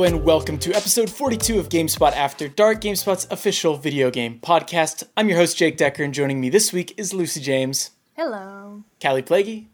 [0.00, 5.04] Hello and welcome to episode 42 of GameSpot After Dark, GameSpot's official video game podcast.
[5.14, 8.82] I'm your host Jake Dekker, and joining me this week is Lucy James, Hello.
[8.98, 9.66] Kallie Plagge,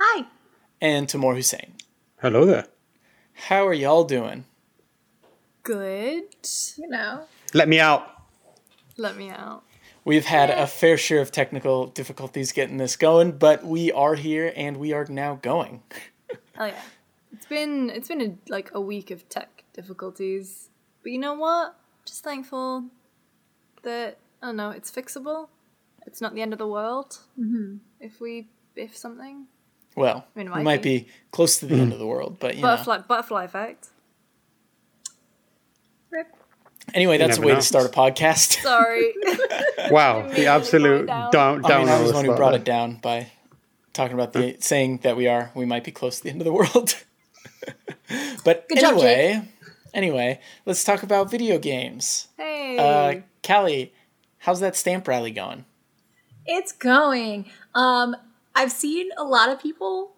[0.00, 0.24] Hi.
[0.80, 1.74] and Tamoor Hussain.
[2.22, 2.64] Hello there.
[3.34, 4.46] How are y'all doing?
[5.62, 6.22] Good.
[6.78, 7.26] you know.
[7.52, 8.10] Let me out.
[8.96, 9.64] Let me out.
[10.02, 14.50] We've had a fair share of technical difficulties getting this going, but we are here
[14.56, 15.82] and we are now going.
[16.58, 16.80] Oh yeah.
[17.34, 20.70] It's been it's been a, like a week of tech difficulties,
[21.02, 21.76] but you know what?
[22.06, 22.84] Just thankful
[23.82, 25.48] that I don't know it's fixable.
[26.06, 27.18] It's not the end of the world.
[27.38, 27.76] Mm-hmm.
[28.00, 29.46] If we if something
[29.96, 31.00] Well, I mean, it we might might be.
[31.00, 32.68] be close to the end of the world, but you know.
[32.68, 33.88] butterfly butterfly effect.
[36.10, 36.28] Rip.
[36.92, 37.56] Anyway, that's a way know.
[37.56, 38.60] to start a podcast.
[38.62, 39.14] Sorry.
[39.90, 41.70] Wow, the absolute going down, down.
[41.70, 43.30] I mean, I was the one who brought it down by
[43.92, 46.46] talking about the saying that we are we might be close to the end of
[46.46, 47.04] the world.
[48.44, 48.98] but Good job,
[49.94, 52.28] anyway, let's talk about video games.
[52.36, 52.76] hey.
[52.78, 53.92] Uh, Kallie,
[54.38, 55.64] how's that stamp rally going?
[56.46, 57.46] It's going.
[57.74, 58.16] Um,
[58.54, 60.12] I've seen a lot of people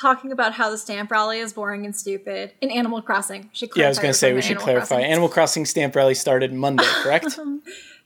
[0.00, 3.50] talking about how the stamp rally is boring and stupid in Animal Crossing.
[3.52, 4.94] Should Yeah, I was going to say we should Animal clarify.
[4.96, 5.10] Crossing.
[5.10, 7.38] Animal Crossing stamp rally started Monday, correct?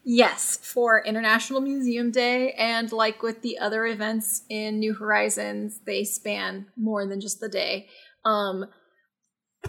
[0.05, 6.05] Yes, for International Museum Day, and like with the other events in New Horizons, they
[6.05, 7.89] span more than just the day.
[8.25, 8.67] Um,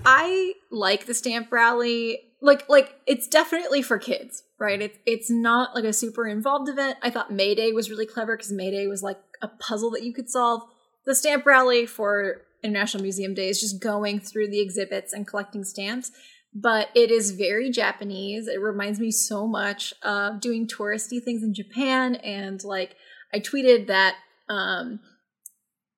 [0.06, 2.20] I like the stamp rally.
[2.42, 4.82] Like, like it's definitely for kids, right?
[4.82, 6.98] It's it's not like a super involved event.
[7.02, 10.30] I thought Mayday was really clever because Mayday was like a puzzle that you could
[10.30, 10.64] solve.
[11.06, 15.64] The stamp rally for International Museum Day is just going through the exhibits and collecting
[15.64, 16.12] stamps
[16.60, 18.48] but it is very Japanese.
[18.48, 22.16] It reminds me so much of doing touristy things in Japan.
[22.16, 22.96] And like,
[23.32, 24.16] I tweeted that,
[24.50, 25.00] um,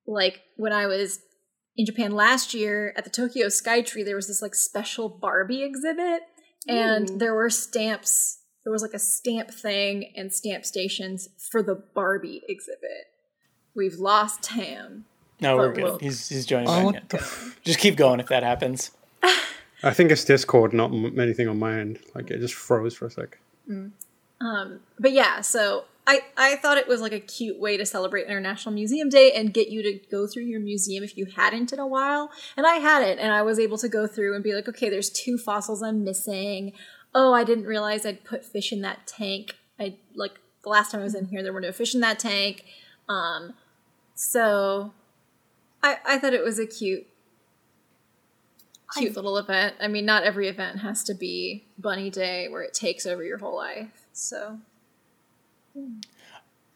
[0.05, 1.19] like when I was
[1.79, 6.23] in Japan last year at the Tokyo Skytree, there was this like special Barbie exhibit,
[6.67, 7.17] and Ooh.
[7.17, 8.39] there were stamps.
[8.65, 13.07] There was like a stamp thing and stamp stations for the Barbie exhibit.
[13.73, 15.05] We've lost Tam.
[15.39, 15.83] No, we're good.
[15.85, 18.91] we'll- He's he's joining Oh, back the Just keep going if that happens.
[19.81, 21.99] I think it's Discord, not m- anything on my end.
[22.13, 23.39] Like it just froze for a sec.
[23.69, 28.25] Um, but yeah, so I I thought it was like a cute way to celebrate
[28.25, 31.77] International Museum Day and get you to go through your museum if you hadn't in
[31.77, 32.31] a while.
[32.57, 34.89] And I had it, and I was able to go through and be like, okay,
[34.89, 36.73] there's two fossils I'm missing.
[37.13, 39.57] Oh, I didn't realize I'd put fish in that tank.
[39.79, 42.17] I like the last time I was in here, there were no fish in that
[42.17, 42.65] tank.
[43.07, 43.53] Um,
[44.15, 44.93] so
[45.83, 47.05] I I thought it was a cute.
[48.97, 49.75] Cute little event.
[49.79, 53.37] I mean, not every event has to be Bunny Day where it takes over your
[53.37, 54.07] whole life.
[54.11, 54.57] So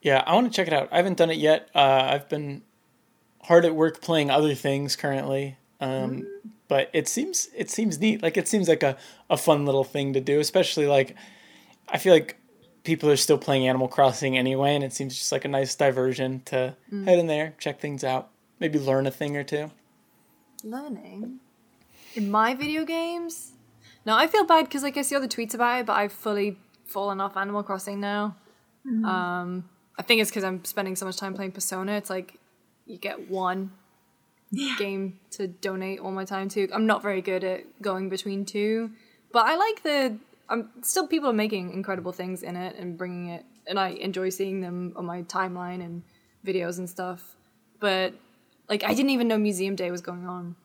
[0.01, 0.89] Yeah, I want to check it out.
[0.91, 1.69] I haven't done it yet.
[1.73, 2.61] Uh, I've been
[3.43, 5.57] hard at work playing other things currently.
[5.79, 6.27] Um,
[6.67, 8.23] but it seems it seems neat.
[8.23, 8.97] Like it seems like a,
[9.29, 11.15] a fun little thing to do, especially like
[11.89, 12.37] I feel like
[12.83, 16.41] people are still playing Animal Crossing anyway, and it seems just like a nice diversion
[16.45, 16.75] to
[17.05, 19.71] head in there, check things out, maybe learn a thing or two.
[20.63, 21.39] learning
[22.15, 23.51] in my video games.
[24.05, 26.13] No, I feel bad because like I see all the tweets about it, but I've
[26.13, 28.35] fully fallen off Animal Crossing now.
[28.85, 31.93] Um, I think it's because I'm spending so much time playing Persona.
[31.93, 32.39] It's like
[32.85, 33.71] you get one
[34.77, 36.67] game to donate all my time to.
[36.73, 38.91] I'm not very good at going between two,
[39.31, 40.17] but I like the.
[40.49, 44.29] I'm still people are making incredible things in it and bringing it, and I enjoy
[44.29, 46.03] seeing them on my timeline and
[46.45, 47.35] videos and stuff.
[47.79, 48.13] But
[48.69, 50.55] like, I didn't even know Museum Day was going on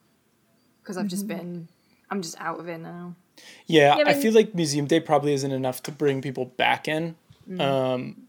[0.83, 1.69] because I've just been.
[2.11, 3.15] I'm just out of it now.
[3.67, 6.89] Yeah, Yeah, I but- feel like Museum Day probably isn't enough to bring people back
[6.89, 7.17] in.
[7.61, 8.23] Um,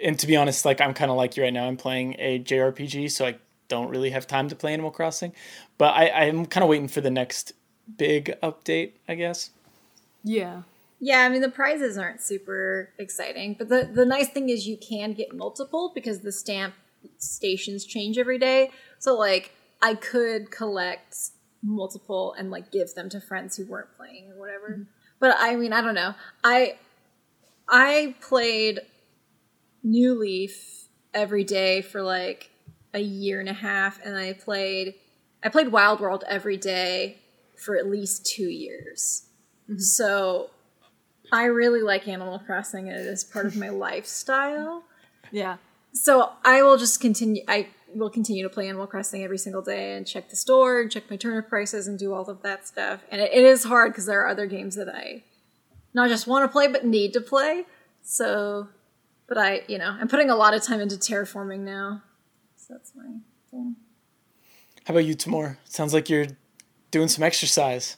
[0.00, 1.66] and to be honest, like I'm kind of like you right now.
[1.66, 3.36] I'm playing a JRPG, so I
[3.68, 5.32] don't really have time to play Animal Crossing.
[5.76, 7.52] But I, I'm kind of waiting for the next
[7.96, 9.50] big update, I guess.
[10.22, 10.62] Yeah.
[11.00, 14.76] Yeah, I mean the prizes aren't super exciting, but the the nice thing is you
[14.76, 16.74] can get multiple because the stamp
[17.18, 18.72] stations change every day.
[18.98, 21.16] So like I could collect
[21.62, 24.86] multiple and like give them to friends who weren't playing or whatever.
[25.20, 26.14] But I mean, I don't know.
[26.42, 26.76] I
[27.68, 28.80] I played
[29.82, 32.50] New Leaf every day for like
[32.94, 34.94] a year and a half and I played
[35.42, 37.18] I played Wild World every day
[37.56, 39.26] for at least 2 years.
[39.64, 39.78] Mm-hmm.
[39.78, 40.50] So
[41.30, 44.84] I really like Animal Crossing and it is part of my lifestyle.
[45.30, 45.58] Yeah.
[45.92, 49.96] So I will just continue I will continue to play Animal Crossing every single day
[49.96, 53.04] and check the store and check my turnip prices and do all of that stuff.
[53.10, 55.22] And it, it is hard because there are other games that I
[55.94, 57.64] not just want to play but need to play.
[58.02, 58.68] So
[59.28, 62.02] but I, you know, I'm putting a lot of time into terraforming now.
[62.56, 63.04] So that's my
[63.50, 63.76] thing.
[64.86, 65.58] How about you, Tamoor?
[65.64, 66.26] Sounds like you're
[66.90, 67.96] doing some exercise.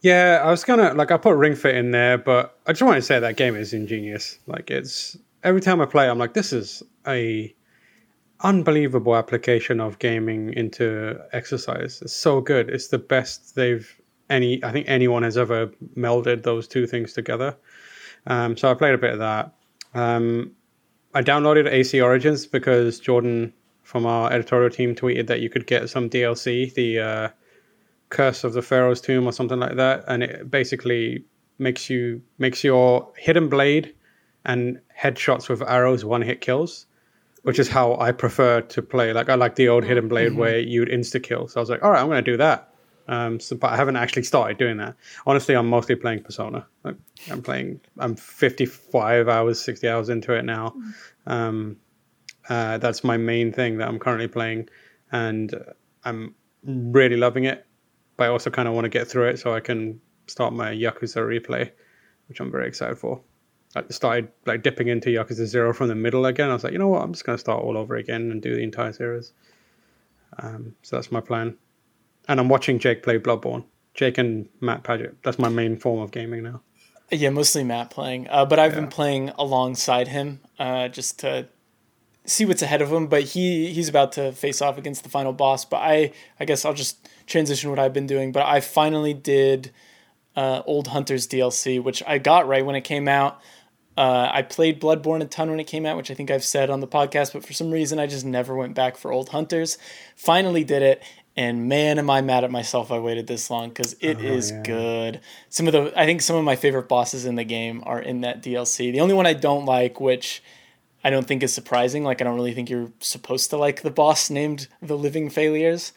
[0.00, 2.96] Yeah, I was gonna like I put Ring Fit in there, but I just want
[2.96, 4.38] to say that game is ingenious.
[4.46, 7.54] Like it's every time I play, I'm like, this is a
[8.42, 12.00] unbelievable application of gaming into exercise.
[12.00, 12.70] It's so good.
[12.70, 13.99] It's the best they've
[14.30, 15.66] any I think anyone has ever
[15.96, 17.56] melded those two things together.
[18.26, 19.54] Um, so I played a bit of that.
[19.94, 20.52] Um,
[21.14, 25.90] I downloaded AC Origins because Jordan from our editorial team tweeted that you could get
[25.90, 27.28] some DLC, the uh,
[28.10, 31.24] Curse of the Pharaoh's Tomb or something like that, and it basically
[31.58, 33.94] makes you makes your hidden blade
[34.44, 36.86] and headshots with arrows one hit kills,
[37.42, 39.12] which is how I prefer to play.
[39.12, 41.48] Like I like the old hidden blade where you'd insta kill.
[41.48, 42.69] So I was like, all right, I'm going to do that.
[43.08, 44.96] Um, so, but I haven't actually started doing that.
[45.26, 46.66] Honestly, I'm mostly playing Persona.
[46.84, 46.96] Like,
[47.30, 47.80] I'm playing.
[47.98, 50.74] I'm 55 hours, 60 hours into it now.
[51.26, 51.76] Um,
[52.48, 54.68] uh, that's my main thing that I'm currently playing,
[55.12, 55.54] and
[56.04, 57.66] I'm really loving it.
[58.16, 60.70] But I also kind of want to get through it so I can start my
[60.72, 61.70] Yakuza replay,
[62.28, 63.20] which I'm very excited for.
[63.76, 66.50] I started like dipping into Yakuza Zero from the middle again.
[66.50, 67.02] I was like, you know what?
[67.02, 69.32] I'm just going to start all over again and do the entire series.
[70.38, 71.56] Um, so that's my plan.
[72.30, 73.64] And I'm watching Jake play Bloodborne.
[73.92, 75.16] Jake and Mat Paget.
[75.24, 76.62] That's my main form of gaming now.
[77.10, 78.28] Yeah, mostly Matt playing.
[78.30, 81.48] Uh, but I've been playing alongside him uh, just to
[82.24, 83.08] see what's ahead of him.
[83.08, 85.64] But he he's about to face off against the final boss.
[85.64, 88.30] But I I guess I'll just transition what I've been doing.
[88.30, 89.72] But I finally did
[90.36, 93.40] uh, Old Hunters DLC, which I got right when it came out.
[93.96, 96.70] Uh, I played Bloodborne a ton when it came out, which I think I've said
[96.70, 99.76] on the podcast, but for some reason I just never went back for Old Hunters.
[100.16, 101.02] Finally did it,
[101.40, 104.62] and man, am I mad at myself I waited this long because it is yeah.
[104.62, 105.20] good.
[105.48, 108.20] Some of the, I think some of my favorite bosses in the game are in
[108.20, 108.92] that DLC.
[108.92, 110.42] The only one I don't like, which
[111.02, 113.90] I don't think is surprising, like I don't really think you're supposed to like the
[113.90, 115.94] boss named the Living Failures,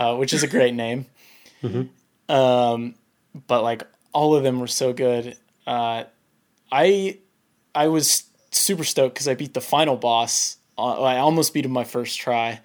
[0.00, 1.06] uh, which is a great name.
[2.28, 2.94] Um,
[3.46, 3.82] but like
[4.12, 5.36] all of them were so good.
[5.66, 6.04] Uh,
[6.70, 7.18] I
[7.74, 10.56] I was super stoked because I beat the final boss.
[10.78, 12.60] Uh, I almost beat him my first try,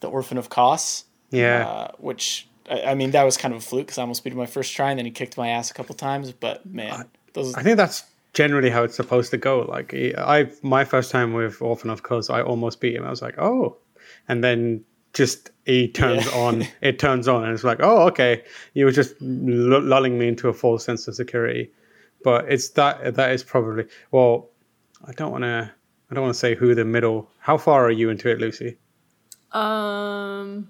[0.00, 1.04] the Orphan of Kos.
[1.30, 1.66] Yeah.
[1.68, 4.32] Uh, which I, I mean that was kind of a fluke because I almost beat
[4.32, 6.32] him my first try and then he kicked my ass a couple times.
[6.32, 9.60] But man, those I think that's generally how it's supposed to go.
[9.62, 13.04] Like I, my first time with Orphan of Kos, I almost beat him.
[13.04, 13.76] I was like, oh,
[14.28, 14.84] and then
[15.14, 16.38] just he turns Yeah.
[16.38, 16.66] on.
[16.82, 18.44] It turns on, and it's like, oh, okay.
[18.74, 21.70] You were just l- lulling me into a false sense of security.
[22.22, 24.48] But it's that that is probably well.
[25.06, 25.70] I don't want to.
[26.10, 27.30] I don't want to say who the middle.
[27.38, 28.76] How far are you into it, Lucy?
[29.52, 30.68] Um,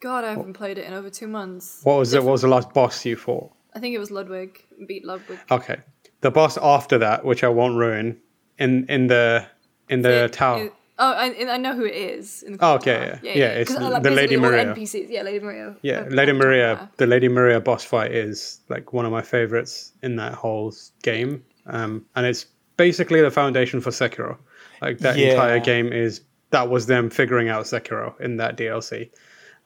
[0.00, 1.80] God, I haven't played it in over two months.
[1.84, 2.22] What was it?
[2.22, 3.52] What was the last boss you fought?
[3.74, 4.64] I think it was Ludwig.
[4.86, 5.38] Beat Ludwig.
[5.50, 5.76] Okay,
[6.22, 8.18] the boss after that, which I won't ruin,
[8.58, 9.46] in in the
[9.88, 10.64] in the It- tower.
[10.64, 12.42] it- oh, I, I know who it is.
[12.42, 13.20] In the Oh, okay, tower.
[13.22, 13.32] yeah.
[13.34, 14.64] Yeah, it's 'Cause, the like, Lady basically all Maria.
[14.74, 15.06] NPCs.
[15.10, 15.76] Yeah, Lady Maria.
[15.82, 20.16] Yeah, Lady Maria, the Lady Maria boss fight is like one of my favorites in
[20.16, 20.72] that whole
[21.02, 22.46] game, um, and it's
[22.78, 24.38] basically the foundation for Sekiro.
[24.80, 25.32] Like that Yeah.
[25.32, 26.22] entire game is
[26.52, 29.10] that was them figuring out Sekiro in that DLC.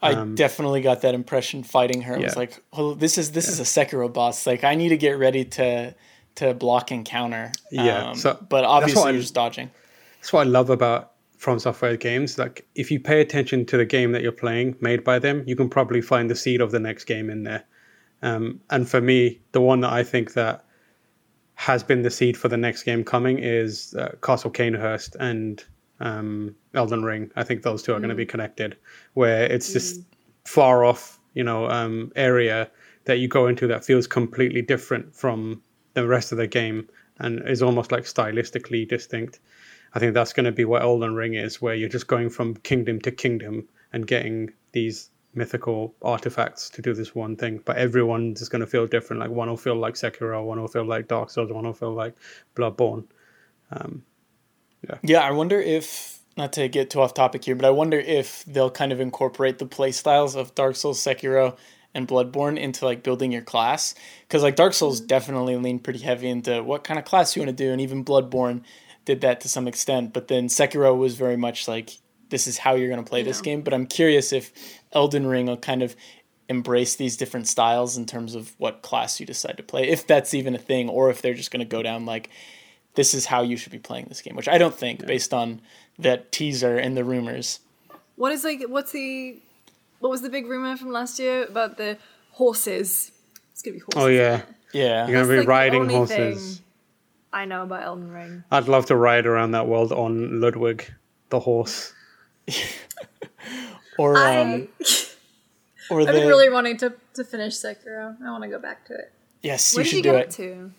[0.04, 2.14] I definitely got that impression fighting her.
[2.14, 4.46] I was Um, like, "Oh, this is this is a Sekiro boss.
[4.46, 5.94] Like, I need to get ready to
[6.36, 9.70] to block and counter." Yeah, Um, so but obviously you're just dodging.
[10.20, 12.38] That's what I love about From Software games.
[12.38, 15.56] Like if you pay attention to the game that you're playing, made by them, you
[15.56, 17.64] can probably find the seed of the next game in there.
[18.22, 20.64] Um, and for me, the one that I think that
[21.56, 25.62] has been the seed for the next game coming is uh, Castle Cainhurst and
[26.00, 27.30] um, Elden Ring.
[27.36, 28.76] I think those two are going to be connected,
[29.14, 30.00] where it's this
[30.44, 32.70] far off, you know, um, area
[33.04, 35.62] that you go into that feels completely different from
[35.94, 39.40] the rest of the game and is almost like stylistically distinct.
[39.94, 42.56] I think that's going to be what Elden Ring is, where you're just going from
[42.56, 47.60] kingdom to kingdom and getting these mythical artifacts to do this one thing.
[47.64, 49.20] But everyone's just going to feel different.
[49.20, 51.94] Like one will feel like Sekiro, one will feel like Dark Souls, one will feel
[51.94, 52.14] like
[52.56, 53.04] Bloodborne.
[54.88, 57.98] Yeah, Yeah, I wonder if not to get too off topic here, but I wonder
[57.98, 61.56] if they'll kind of incorporate the play styles of Dark Souls, Sekiro,
[61.94, 63.94] and Bloodborne into like building your class.
[64.26, 65.06] Because like Dark Souls mm-hmm.
[65.06, 68.04] definitely leaned pretty heavy into what kind of class you want to do, and even
[68.04, 68.62] Bloodborne
[69.04, 70.12] did that to some extent.
[70.12, 71.98] But then Sekiro was very much like
[72.30, 73.62] this is how you're going to play this game.
[73.62, 74.52] But I'm curious if
[74.92, 75.94] Elden Ring will kind of
[76.48, 80.34] embrace these different styles in terms of what class you decide to play, if that's
[80.34, 82.28] even a thing, or if they're just going to go down like
[82.94, 85.60] this is how you should be playing this game, which I don't think based on
[85.98, 87.60] that teaser and the rumors.
[88.16, 88.62] What is like?
[88.68, 89.38] What's the?
[90.00, 91.96] What was the big rumor from last year about the
[92.32, 93.10] horses?
[93.52, 93.96] It's gonna be horses.
[94.02, 95.06] Oh yeah, Yeah.
[95.06, 96.56] you're going to That's, be like, the riding only horses.
[96.56, 96.64] thing
[97.32, 98.44] I know about Elden Ring.
[98.50, 100.92] I'd love to ride around that world on Ludwig,
[101.30, 101.92] the horse.
[103.96, 104.68] Or I um,
[105.90, 108.16] or I've the been really wanting to, to finish Sekiro.
[108.20, 109.12] I want to go back to it.
[109.42, 110.30] yes, you did should you do get it.
[110.32, 110.72] to?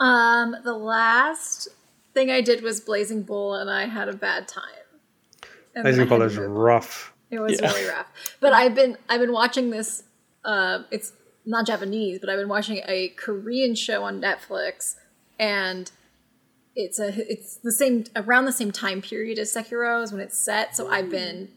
[0.00, 1.68] Um, the last
[2.14, 4.64] thing I did was Blazing Bull, and I had a bad time.
[5.74, 7.12] And Blazing Bull had is rough.
[7.30, 7.72] It was Yeah.
[7.72, 8.06] really rough.
[8.40, 10.04] But I've been I've been watching this.
[10.44, 11.12] Uh, it's
[11.46, 14.96] not Japanese, but I've been watching a Korean show on Netflix,
[15.38, 15.90] and
[16.76, 20.38] it's a it's the same around the same time period as Sekiro is when it's
[20.38, 20.76] set.
[20.76, 21.48] So I've been.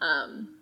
[0.00, 0.52] Um,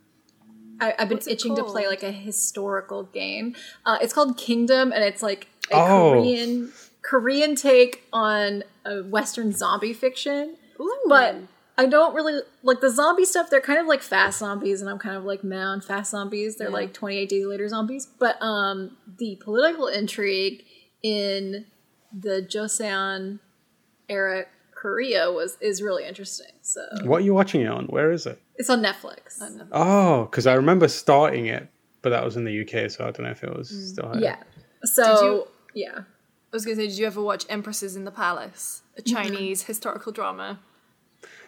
[0.81, 3.55] I, I've been What's it itching to play like a historical game.
[3.87, 6.13] Uh, it's called Kingdom, and it's like a Oh.
[6.15, 6.73] Korean
[7.05, 10.97] Korean take on a Western zombie fiction Ooh.
[11.07, 11.37] but
[11.77, 13.51] I don't really like the zombie stuff.
[13.51, 16.57] They're kind of like fast zombies, and I'm kind of like meh on fast zombies.
[16.57, 16.73] They're Yeah.
[16.75, 18.07] like 28 days later zombies.
[18.07, 20.65] But um, the political intrigue
[21.03, 21.67] in
[22.17, 23.41] the Joseon
[24.09, 26.53] era Korea was is really interesting.
[26.63, 27.87] So What are you watching it on?
[27.87, 28.41] Where is it?
[28.57, 29.43] it's on Netflix.
[29.73, 31.67] Oh, because I remember starting it,
[32.03, 34.13] but that was in the UK, so I don't know if it was still.
[34.13, 34.23] here.
[34.23, 34.37] Yeah.
[34.85, 36.01] So Did yeah.
[36.55, 40.13] I was gonna say, did you ever watch Empresses in the Palace, a Chinese historical
[40.13, 40.61] drama?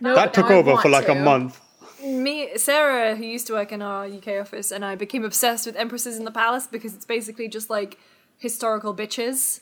[0.01, 1.61] No, that took over for like a month.
[2.05, 5.77] Me, Sarah, who used to work in our UK office, and I became obsessed with
[5.77, 7.99] Empresses in the Palace because it's basically just like
[8.37, 9.61] historical bitches.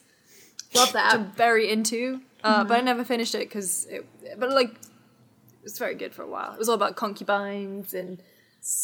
[0.74, 1.12] Love that.
[1.12, 2.22] I'm very into.
[2.42, 4.06] Uh, But I never finished it because, it,
[4.38, 6.54] but like, it was very good for a while.
[6.54, 8.18] It was all about concubines and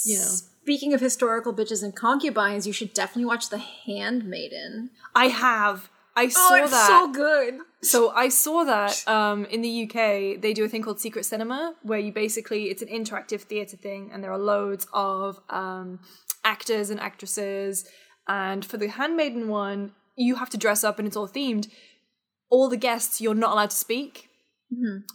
[0.05, 0.25] you know.
[0.62, 4.90] Speaking of historical bitches and concubines, you should definitely watch The Handmaiden.
[5.14, 5.88] I have.
[6.17, 6.61] I saw that.
[6.61, 6.87] Oh, it's that.
[6.87, 7.55] so good.
[7.83, 11.75] So I saw that um, in the UK, they do a thing called Secret Cinema,
[11.83, 16.00] where you basically it's an interactive theatre thing, and there are loads of um,
[16.45, 17.88] actors and actresses.
[18.29, 21.69] And for the Handmaiden one, you have to dress up, and it's all themed.
[22.50, 24.29] All the guests, you're not allowed to speak.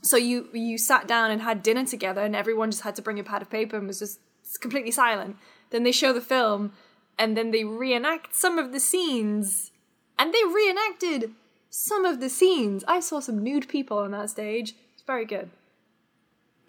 [0.01, 3.19] So you you sat down and had dinner together, and everyone just had to bring
[3.19, 4.19] a pad of paper and was just
[4.61, 5.37] completely silent.
[5.69, 6.73] Then they show the film,
[7.17, 9.71] and then they reenact some of the scenes,
[10.19, 11.31] and they reenacted
[11.69, 12.83] some of the scenes.
[12.87, 14.73] I saw some nude people on that stage.
[14.93, 15.49] It's very good.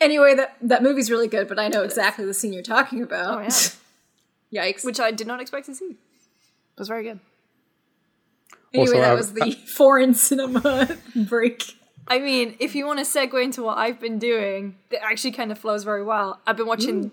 [0.00, 3.38] Anyway, that that movie's really good, but I know exactly the scene you're talking about.
[3.38, 3.41] Oh
[4.50, 4.85] yeah, Yikes.
[4.85, 5.87] which I did not expect to see.
[5.93, 7.21] It was very good.
[8.75, 11.76] anyway, Also, that I've- was the foreign cinema break.
[12.09, 15.50] I mean, if you want to segue into what I've been doing, it actually kind
[15.50, 16.41] of flows very well.
[16.47, 17.11] I've been watching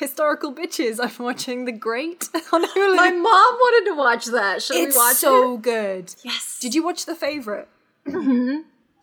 [0.00, 0.98] historical bitches.
[1.00, 2.96] I'm watching The Great on Hulu.
[2.96, 4.62] My mom wanted to watch that.
[4.62, 5.62] Should it's we watch so it?
[5.62, 6.14] good.
[6.24, 6.58] Yes.
[6.60, 7.68] Did you watch The Favorite?
[8.08, 8.62] Mm-hmm.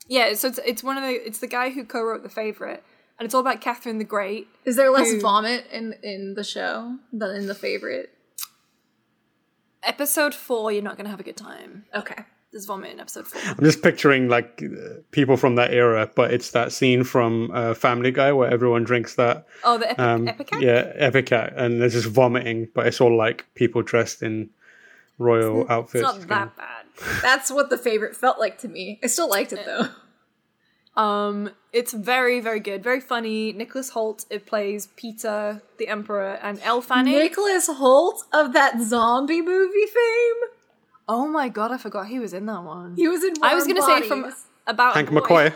[0.09, 2.83] Yeah, so it's, it's one of the it's the guy who co-wrote The Favorite,
[3.19, 4.47] and it's all about Catherine the Great.
[4.65, 8.09] Is there less Who- vomit in in the show than in the favorite?
[9.83, 11.85] Episode four, you're not gonna have a good time.
[11.95, 12.23] Okay.
[12.57, 13.39] There's vomit in episode four.
[13.45, 17.75] I'm just picturing like uh, people from that era, but it's that scene from uh,
[17.75, 19.45] Family Guy where everyone drinks that.
[19.63, 23.45] Oh, the epic, Um, epic yeah, Ipecac, and there's just vomiting, but it's all like
[23.53, 24.49] people dressed in
[25.19, 26.01] royal It's outfits.
[26.01, 26.85] not kind that bad.
[27.21, 28.99] That's what the favorite felt like to me.
[29.03, 29.89] I still liked it though.
[30.95, 33.53] Um, it's very, very good, very funny.
[33.53, 37.13] Nicholas Hoult it plays Peter the Emperor and Elle Fanning.
[37.13, 40.49] Nicholas Hoult of that zombie movie fame.
[41.07, 42.95] Oh my god, I forgot he was in that one.
[42.95, 43.33] He was in.
[43.41, 44.33] I was gonna say from
[44.65, 45.13] about Hank a.
[45.13, 45.53] McCoy.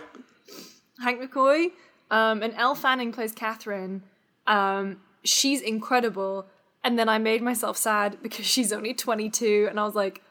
[1.04, 1.72] Hank McCoy.
[2.10, 4.04] Um, and Elle Fanning plays Catherine.
[4.46, 6.46] Um, she's incredible.
[6.84, 10.22] And then I made myself sad because she's only 22, and I was like,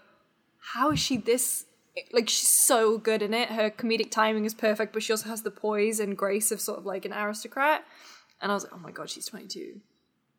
[0.74, 1.64] how is she this?
[2.12, 3.50] Like, she's so good in it.
[3.50, 6.78] Her comedic timing is perfect, but she also has the poise and grace of sort
[6.78, 7.84] of like an aristocrat.
[8.40, 9.80] And I was like, oh my god, she's 22.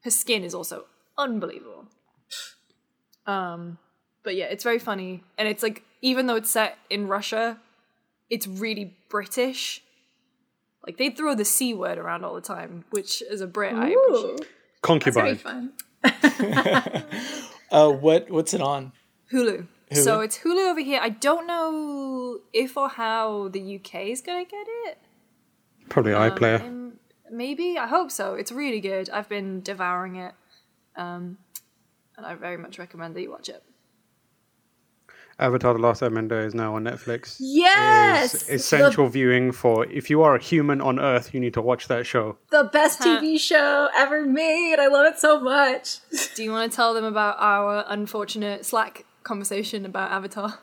[0.03, 0.85] Her skin is also
[1.17, 1.87] unbelievable.
[3.25, 3.77] Um,
[4.23, 5.23] but yeah, it's very funny.
[5.37, 7.59] And it's like, even though it's set in Russia,
[8.29, 9.81] it's really British.
[10.85, 13.91] Like they throw the c word around all the time, which as a Brit I
[13.91, 14.47] Ooh, appreciate.
[14.81, 15.37] that's very Concubine.
[15.37, 15.73] fun.
[17.71, 18.91] Uh, what what's it on?
[19.31, 19.65] Hulu.
[19.91, 20.03] Hulu?
[20.03, 20.99] So it's Hulu over here.
[21.01, 24.97] I don't know if or how the UK is gonna get it.
[25.87, 26.61] Probably Um, iPlayer.
[26.61, 26.93] um,
[27.31, 28.33] maybe I hope so.
[28.33, 29.09] It's really good.
[29.09, 30.33] I've been devouring it,
[30.97, 31.37] um,
[32.17, 33.63] and I very much recommend that you watch it.
[35.41, 37.37] Avatar: The Last Airbender is now on Netflix.
[37.39, 38.33] Yes!
[38.35, 41.87] It's essential viewing for if you are a human on Earth, you need to watch
[41.87, 42.37] that show.
[42.51, 44.75] The best TV show ever made.
[44.79, 45.97] I love it so much.
[46.35, 50.59] Do you want to tell them about our unfortunate Slack conversation about Avatar?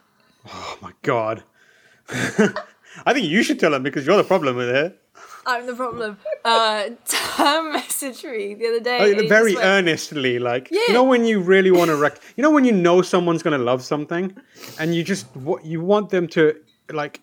[0.46, 1.42] Oh my god.
[2.08, 5.00] I think you should tell them because you're the problem with it.
[5.48, 6.18] I'm the problem.
[6.44, 9.14] Uh, Tom messaged me the other day.
[9.22, 10.80] He very went, earnestly, like Yeah.
[10.88, 13.58] you know when you really want to rec- you know when you know someone's gonna
[13.72, 14.36] love something,
[14.78, 16.54] and you just what you want them to
[16.92, 17.22] like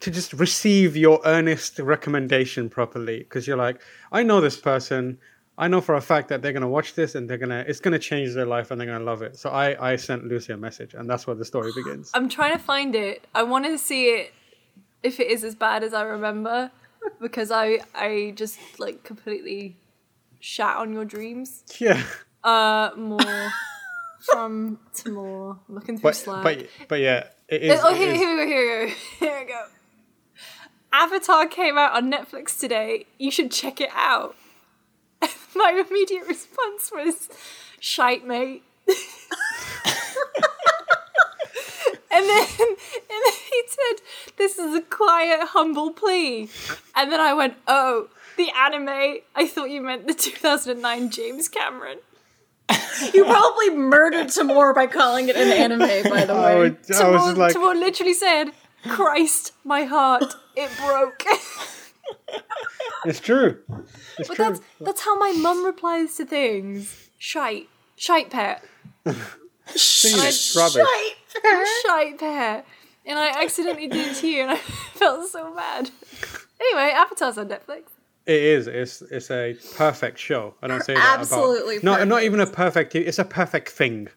[0.00, 3.80] to just receive your earnest recommendation properly because you're like,
[4.12, 5.18] I know this person,
[5.56, 8.00] I know for a fact that they're gonna watch this and they're gonna it's gonna
[8.00, 9.36] change their life and they're gonna love it.
[9.36, 12.10] So I I sent Lucy a message and that's where the story begins.
[12.14, 13.26] I'm trying to find it.
[13.34, 14.32] I want to see it
[15.04, 16.70] if it is as bad as I remember,
[17.20, 19.76] because I I just like completely
[20.40, 21.64] shat on your dreams.
[21.78, 22.02] yeah,
[22.42, 23.20] Uh, more
[24.20, 25.58] from to more.
[25.68, 26.42] Looking through but Slack.
[26.44, 27.80] but but yeah, it is.
[27.82, 28.46] oh, it here, is- here we go.
[28.46, 28.94] Here we go.
[29.26, 29.62] Here we go.
[30.92, 33.06] Avatar came out on Netflix today.
[33.18, 34.36] You should check it out.
[35.56, 37.28] My immediate response was,
[37.80, 38.62] "Shite, mate."
[42.14, 42.76] And then, and
[43.08, 44.04] then he said,
[44.36, 46.48] "This is a quiet, humble plea."
[46.94, 49.18] And then I went, "Oh, the anime.
[49.34, 51.98] I thought you meant the 2009 James Cameron."
[53.12, 56.58] You probably murdered Tamoor by calling it an anime, by the way.
[56.58, 58.52] would, I was like, Timon literally said,
[58.88, 61.24] "Christ, my heart, it broke."
[63.04, 63.58] it's true.
[64.18, 64.44] It's but true.
[64.44, 67.10] that's that's how my mum replies to things.
[67.18, 68.64] Shite, shite pet,
[69.04, 69.16] it,
[70.56, 70.86] rubbish.
[71.86, 72.66] Shite pet,
[73.06, 74.56] and I accidentally did it to you, and I
[74.94, 75.90] felt so bad.
[76.60, 77.84] Anyway, Avatar's on Netflix.
[78.26, 78.66] It is.
[78.66, 80.54] It's it's a perfect show.
[80.62, 81.84] I don't say that Absolutely about.
[81.84, 82.94] Not not even a perfect.
[82.94, 84.08] It's a perfect thing.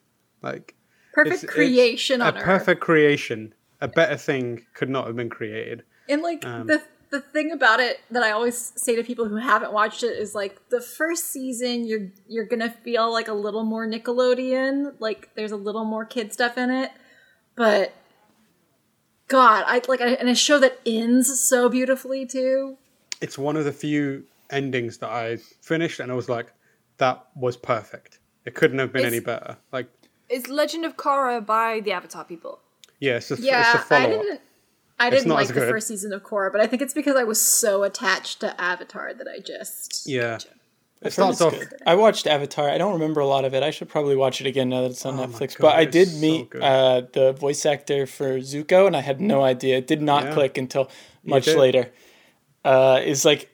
[0.41, 0.75] Like
[1.13, 2.43] Perfect it's, it's creation a on Earth.
[2.43, 3.53] perfect creation.
[3.81, 5.83] A better thing could not have been created.
[6.07, 9.35] And like Um, the the thing about it that I always say to people who
[9.37, 13.63] haven't watched it is like the first season you're you're gonna feel like a little
[13.63, 16.91] more Nickelodeon, like there's a little more kid stuff in it,
[17.57, 17.93] but
[19.27, 22.77] God, I like and a show that ends so beautifully too.
[23.19, 26.53] It's one of the few endings that I finished, and I was like,
[26.97, 28.19] that was perfect.
[28.45, 29.57] It couldn't have been It's- any better.
[29.73, 29.87] Like,
[30.29, 32.59] It's Legend of Korra by the Avatar people.
[32.99, 34.21] yeah, it's a, it's a Yeah, I follow up.
[34.23, 34.41] didn't.
[34.99, 35.69] I didn't like the good.
[35.69, 39.13] first season of Korra, but I think it's because I was so attached to Avatar
[39.13, 40.47] that I just Yeah, it
[41.03, 41.53] I've starts it's off.
[41.53, 41.69] good.
[41.85, 42.69] I watched Avatar.
[42.69, 43.61] I don't remember a lot of it.
[43.63, 45.55] I should probably watch it again now that it's on Oh Netflix.
[45.57, 46.61] God, but I did meet good.
[46.63, 49.77] uh, the voice actor for Zuko, and I had no idea.
[49.77, 50.33] It did not Yeah.
[50.33, 50.89] click until
[51.23, 51.91] much later.
[52.65, 53.49] Uh, is like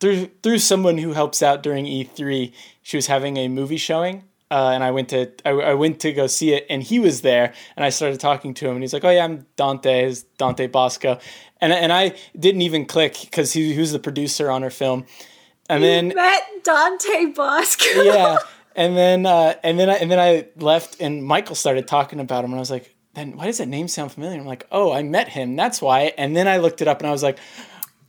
[0.00, 2.52] through through someone who helps out during E3.
[2.82, 4.24] She was having a movie showing.
[4.50, 7.22] Uh, and I went to I, I went to go see it, and he was
[7.22, 10.24] there, and I started talking to him, and he's like, "Oh yeah, I'm Dante, is
[10.38, 11.18] Dante Basco,"
[11.60, 15.06] and and I didn't even click because he, he was the producer on her film,
[15.68, 18.02] and then met Dante Basco.
[18.02, 18.38] yeah.
[18.76, 22.44] And then uh, and then I, and then I left and Michael started talking about
[22.44, 24.40] him and I was like then why does that name sound familiar?
[24.40, 25.54] I'm like oh I met him.
[25.54, 26.12] That's why.
[26.18, 27.38] And then I looked it up and I was like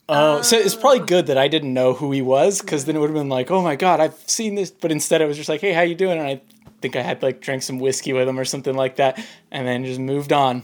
[0.09, 2.99] oh so it's probably good that I didn't know who he was because then it
[2.99, 5.49] would have been like oh my god I've seen this but instead it was just
[5.49, 6.17] like hey how you doing?
[6.17, 6.41] And I
[6.81, 9.85] think I had like drank some whiskey with him or something like that and then
[9.85, 10.63] just moved on.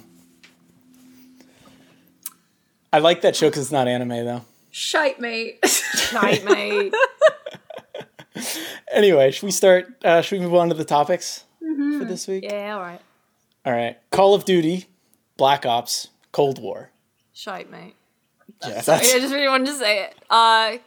[2.92, 5.60] I like that show because it's not anime though Shite, mate.
[5.66, 6.94] Shite mate.
[8.92, 12.44] anyway should we start uh, should we move on to the topics for this week
[12.44, 13.02] yeah, all right.
[13.64, 13.98] All right.
[14.10, 14.88] Call of Duty,
[15.38, 16.90] Black Ops, Cold War.
[17.32, 17.94] Shite, mate.
[18.66, 20.16] Yeah, Sorry, I just really wanted to say it.
[20.32, 20.78] Uh,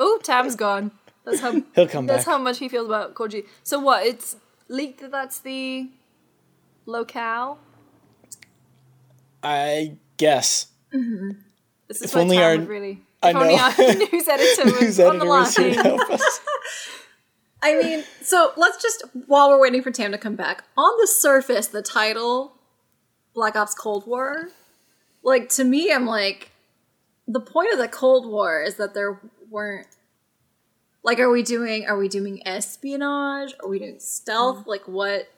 [0.00, 0.90] oh, Tam's gone.
[1.24, 1.52] That's how.
[1.76, 2.16] he'll come back.
[2.16, 2.34] That's back.
[2.34, 3.46] how much he feels about Koji.
[3.62, 4.04] So what?
[4.04, 4.36] It's
[4.68, 5.88] leaked that that's the
[6.86, 7.58] locale.
[9.42, 10.68] I guess.
[10.90, 13.02] This is If where only Tam our- would really.
[13.24, 13.62] I If only know.
[13.62, 16.18] our news editor was News on the editor line.
[17.62, 20.64] I mean, so let's just while we're waiting for Tam to come back.
[20.76, 22.58] On the surface, the title
[23.34, 24.50] Black Ops Cold War,
[25.22, 26.50] like to me, I'm like,
[27.26, 29.86] the point of the Cold War is that there weren't
[31.02, 33.54] like, are we doing are we doing espionage?
[33.62, 34.64] Are we doing stealth?
[34.64, 34.66] Mm.
[34.66, 35.28] Like what?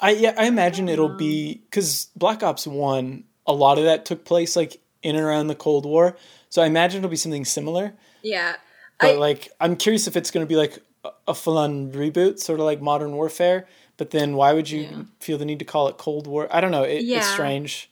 [0.00, 3.24] I yeah, I imagine it'll be because Black Ops One.
[3.46, 6.16] A lot of that took place like in and around the Cold War,
[6.48, 7.94] so I imagine it'll be something similar.
[8.22, 8.54] Yeah,
[9.00, 12.38] But I- like, I'm curious if it's going to be like a- a full-on reboot,
[12.38, 13.66] sort of like Modern Warfare.
[13.96, 15.02] But then, why would you Yeah.
[15.20, 16.48] feel the need to call it Cold War?
[16.50, 16.82] I don't know.
[16.84, 17.20] It, It's Yeah.
[17.32, 17.90] strange.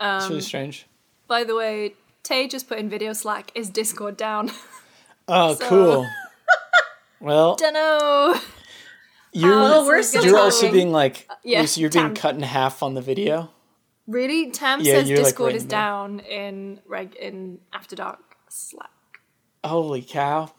[0.00, 0.86] it's Um, really strange.
[1.28, 3.50] by the way, Tay just put in video Slack.
[3.54, 4.50] Is Discord down?
[5.28, 6.06] Oh, so- cool.
[7.20, 8.38] Well, Dunno.
[9.32, 12.92] you're Oh, we're you're also being like yeah, Lucy, you're being cut in half on
[12.94, 13.50] the video.
[14.06, 14.50] Really?
[14.50, 15.78] Tam Yeah, says you're, like, Discord is in there.
[15.80, 18.90] down in reg in After Dark Slack.
[19.64, 20.52] Holy cow!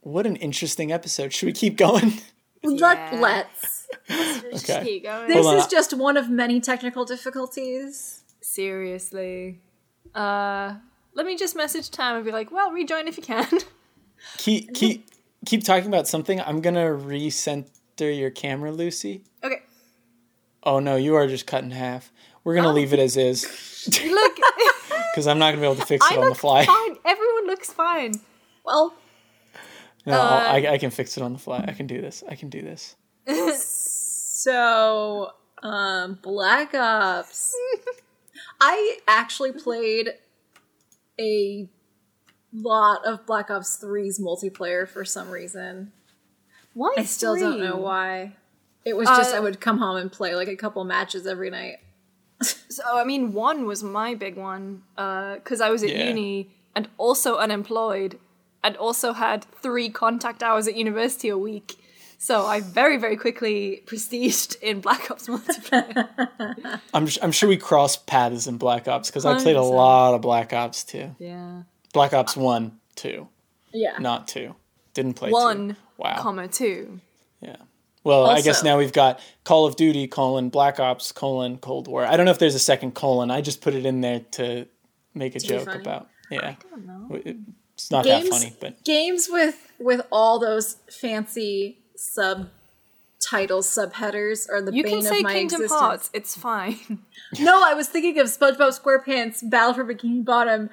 [0.00, 1.32] What an interesting episode.
[1.32, 2.20] Should we keep going?
[2.62, 2.80] let
[3.12, 3.18] Yeah.
[3.20, 3.88] let's.
[4.08, 4.84] Just Okay.
[4.84, 5.28] keep going.
[5.28, 5.56] This Hold on.
[5.60, 8.22] is just one of many technical difficulties.
[8.42, 9.60] Seriously.
[10.14, 10.74] Uh,
[11.14, 13.46] let me just message Tam and be like, well, rejoin if you can.
[14.36, 15.08] keep keep
[15.46, 16.40] keep talking about something.
[16.40, 19.24] I'm gonna recenter your camera, Lucy.
[19.42, 19.62] okay.
[20.62, 22.12] Oh no, you are just cut in half.
[22.46, 22.72] We're gonna Oh.
[22.72, 23.42] leave it as is
[24.08, 24.36] Look,
[25.12, 26.64] because I'm not gonna be able to fix I it on the look fly.
[26.64, 26.96] fine.
[27.04, 28.14] Everyone looks fine.
[28.64, 28.94] Well,
[30.06, 31.64] No, I'll- I, I can fix it on the fly.
[31.66, 32.22] I can do this.
[32.28, 32.94] I can do this.
[34.38, 35.32] So,
[35.64, 37.52] um, Black Ops.
[38.60, 40.10] I actually played
[41.18, 41.68] a
[42.52, 45.90] lot of Black Ops 3's multiplayer for some reason.
[46.74, 46.94] Why?
[46.98, 48.36] I still don't know why.
[48.84, 51.50] It was just Uh, I would come home and play like a couple matches every
[51.50, 51.78] night.
[52.42, 56.08] So I mean, one was my big one uh, because I was at Yeah.
[56.08, 58.18] uni and also unemployed,
[58.62, 61.76] and also had three contact hours at university a week.
[62.18, 66.08] So I very very quickly prestiged in Black Ops multiplayer.
[66.92, 70.20] I'm I'm sure we crossed paths in Black Ops because I played a lot of
[70.20, 71.14] Black Ops too.
[71.18, 71.62] yeah,
[71.94, 73.28] Black Ops one, two,
[73.72, 73.96] Yeah.
[73.98, 74.54] not two.
[74.94, 75.76] Didn't play one Two.
[75.98, 76.16] Wow.
[76.20, 77.00] comma two.
[77.40, 77.56] Yeah.
[78.06, 82.04] Well, I guess now we've got Call of Duty colon Black Ops colon Cold War.
[82.06, 83.32] I don't know if there's a second colon.
[83.32, 84.66] I just put it in there to
[85.12, 86.08] make a joke about.
[86.30, 86.50] Yeah.
[86.50, 87.20] I don't know.
[87.74, 94.62] It's not Games, that funny, but games with with all those fancy subtitles, subheaders are
[94.62, 95.80] the You bane can say of my Kingdom existence.
[95.80, 96.10] Hearts.
[96.14, 96.78] It's fine.
[97.40, 100.70] No, I was thinking of SpongeBob SquarePants Battle for Bikini Bottom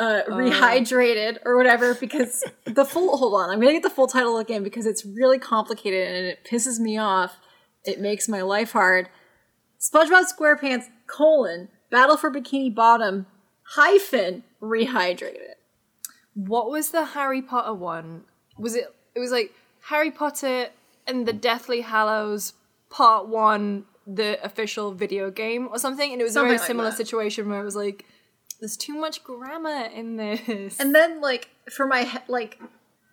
[0.00, 0.32] uh, Oh.
[0.32, 4.62] rehydrated or whatever because the full hold on, I'm gonna get the full title again
[4.64, 7.36] because it's really complicated and it pisses me off.
[7.84, 9.08] It makes my life hard.
[9.80, 13.26] SpongeBob SquarePants colon Battle for Bikini Bottom
[13.74, 15.54] hyphen rehydrated.
[16.34, 18.24] what was the Harry Potter one?
[18.58, 18.94] Was it?
[19.14, 19.52] It was like
[19.88, 20.68] Harry Potter
[21.06, 22.52] and the Deathly Hallows
[22.90, 26.90] Part One, the official video game or something, and it was a very like similar
[26.90, 26.96] that.
[26.96, 28.04] situation where it was like,
[28.60, 32.60] "There's too much grammar in this." And then like for my he- like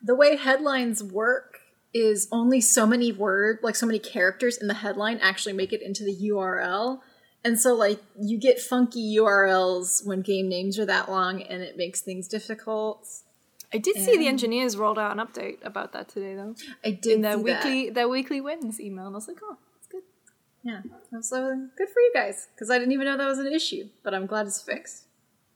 [0.02, 1.58] the way headlines work
[1.94, 5.82] is only so many word like so many characters in the headline actually make it
[5.82, 7.00] into the URL.
[7.44, 11.76] And so like you get funky URLs when game names are that long and it
[11.76, 13.06] makes things difficult.
[13.72, 16.54] I did see the engineers rolled out an update about that today, though.
[16.84, 17.64] I did In their see that.
[17.64, 20.02] weekly their weekly wins email, and I was like, "Oh, that's good."
[20.62, 20.80] Yeah.
[21.20, 23.88] So uh, good for you guys because I didn't even know that was an issue,
[24.02, 25.04] but I'm glad it's fixed.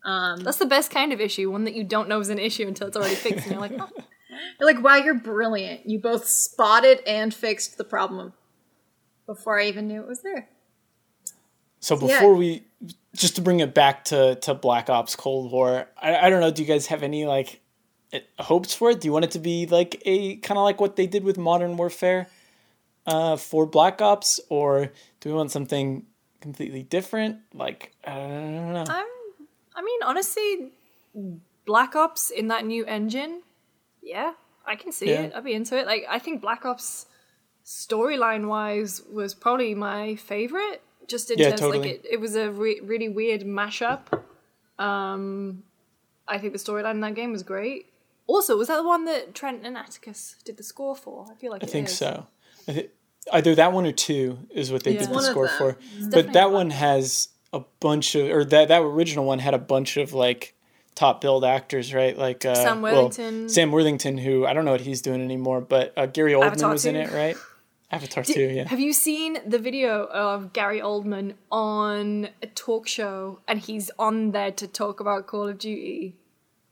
[0.04, 2.66] Um That's the best kind of issue, one that you don't know is an issue
[2.66, 3.88] until it's already fixed, and you're like, "Oh,
[4.58, 5.86] You're like, wow, you're brilliant.
[5.88, 8.32] You both spotted and fixed the problem
[9.26, 10.48] before I even knew it was there.
[11.80, 12.18] So Yeah.
[12.18, 12.64] before we,
[13.14, 16.50] just to bring it back to, to Black Ops Cold War, I, I don't know.
[16.50, 17.60] Do you guys have any like
[18.38, 19.00] hopes for it?
[19.00, 21.38] Do you want it to be like a kind of like what they did with
[21.38, 22.28] Modern Warfare
[23.06, 26.06] uh, for Black Ops, or do we want something
[26.40, 27.38] completely different?
[27.54, 28.84] Like I don't know.
[28.88, 29.06] I'm,
[29.74, 30.72] I mean, honestly,
[31.66, 33.42] Black Ops in that new engine,
[34.02, 34.32] yeah,
[34.66, 35.22] I can see Yeah.
[35.22, 35.32] it.
[35.34, 35.86] I'd be into it.
[35.86, 37.06] Like, I think Black Ops
[37.64, 40.82] storyline wise was probably my favorite.
[41.08, 41.78] Just in Yeah, terms, totally.
[41.80, 44.00] like, it, it was a re- really weird mashup.
[44.78, 45.64] Um,
[46.28, 47.86] I think the storyline in that game was great.
[48.26, 51.26] Also, was that the one that Trent and Atticus did the score for?
[51.30, 51.96] I feel like I it think is.
[51.96, 52.26] so.
[52.68, 52.88] I thi-
[53.32, 55.00] either that one or two is what they Yeah.
[55.00, 55.72] did the One score for.
[55.72, 56.54] definitely But that one.
[56.54, 60.54] one has a bunch of, or that that original one had a bunch of like
[60.94, 62.16] top billed actors, right?
[62.16, 63.48] Like uh, Sam well, Worthington.
[63.48, 66.72] Sam Worthington, who I don't know what he's doing anymore, but uh, Gary Oldman Avatar
[66.72, 67.36] was in it, right?
[67.90, 68.68] Avatar Did- two, yeah.
[68.68, 74.30] Have you seen the video of Gary Oldman on a talk show and he's on
[74.30, 76.16] there to talk about Call of Duty?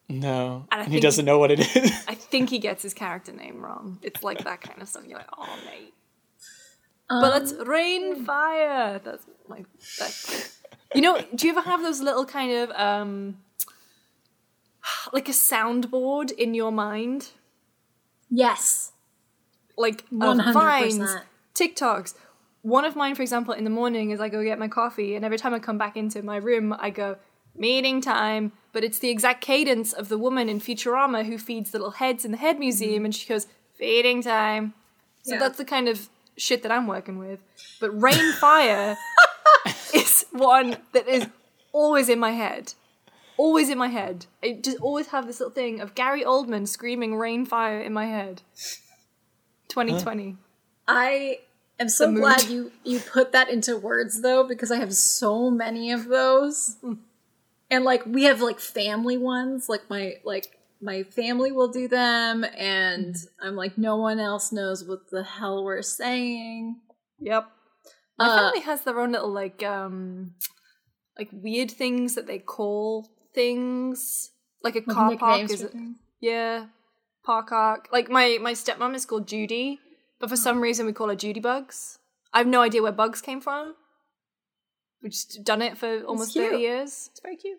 [0.09, 1.93] No, And and he doesn't know what it is.
[2.09, 4.01] I think he gets his character name wrong.
[4.03, 5.05] It's like that kind of stuff.
[5.07, 5.95] You're like, oh mate.
[7.09, 9.01] Um, but that's rain fire.
[9.05, 9.67] That's like
[9.99, 10.51] that.
[10.95, 13.37] You know, do you ever have those little kind of um
[15.13, 17.29] like a soundboard in your mind?
[18.29, 18.93] Yes.
[19.77, 20.53] like of 100%.
[20.53, 21.17] vines,
[21.55, 22.15] TikToks.
[22.63, 25.25] One of mine, for example, in the morning is I go get my coffee, and
[25.25, 27.17] every time I come back into my room, I go
[27.57, 28.53] meeting time.
[28.73, 32.25] But it's the exact cadence of the woman in Futurama who feeds the little heads
[32.25, 34.75] in the head museum, and she goes feeding time.
[35.23, 35.41] So Yeah.
[35.41, 36.09] that's the kind of
[36.41, 37.41] shit that I'm working with.
[37.81, 38.97] But rain fire
[39.95, 41.27] is one that is
[41.73, 42.75] always in my head.
[43.37, 44.27] Always in my head.
[44.43, 48.07] I just always have this little thing of Gary Oldman screaming rain fire in my
[48.07, 48.43] head.
[49.69, 50.37] 2020.
[50.87, 51.39] I
[51.79, 55.93] am so glad you you put that into words though because I have so many
[55.93, 56.77] of those.
[56.83, 56.99] Mm.
[57.71, 62.45] and like we have like family ones, like my like my family will do them
[62.57, 66.81] and I'm like no one else knows what the hell we're saying.
[67.21, 67.47] Yep.
[68.19, 70.33] My Uh, family has their own little like um
[71.19, 74.31] like weird things that they call things.
[74.63, 75.97] Like a car park is things.
[76.21, 76.67] yeah.
[77.25, 77.89] Park arc.
[77.93, 79.79] Like my my stepmom is called Judy,
[80.19, 81.99] but for some reason we call her Judy Bugs.
[82.33, 83.75] I have no idea where bugs came from.
[85.03, 87.09] We've just done it for almost 30 years.
[87.11, 87.59] It's very cute.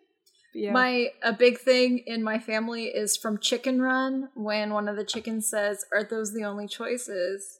[0.54, 0.72] Yeah.
[0.74, 5.06] My a big thing in my family is from Chicken Run when one of the
[5.06, 7.60] chickens says, "Are those the only choices?"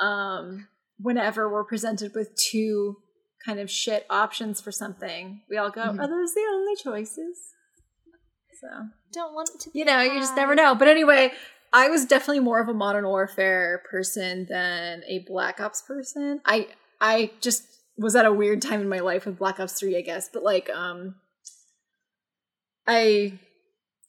[0.00, 2.98] Um, whenever we're presented with two
[3.44, 5.98] kind of shit options for something, we all go, Mhm.
[6.00, 7.54] "Are those the only choices?"
[8.60, 8.68] So
[9.12, 9.70] don't want to.
[9.70, 10.74] Be you know, you just never know.
[10.76, 11.32] But anyway,
[11.72, 16.40] I was definitely more of a Modern Warfare person than a Black Ops person.
[16.44, 16.68] I
[17.00, 17.64] I just
[17.98, 20.28] was at a weird time in my life with Black Ops 3, I guess.
[20.32, 21.16] But like um
[22.86, 23.38] I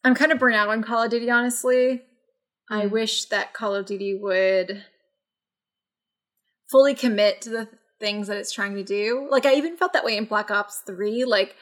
[0.03, 2.01] I'm kind of burnt out on Call of Duty, honestly.
[2.69, 2.91] I Mm.
[2.91, 4.83] wish that Call of Duty would
[6.69, 9.27] fully commit to the things that it's trying to do.
[9.29, 11.23] Like I even felt that way in Black Ops 3.
[11.25, 11.55] Like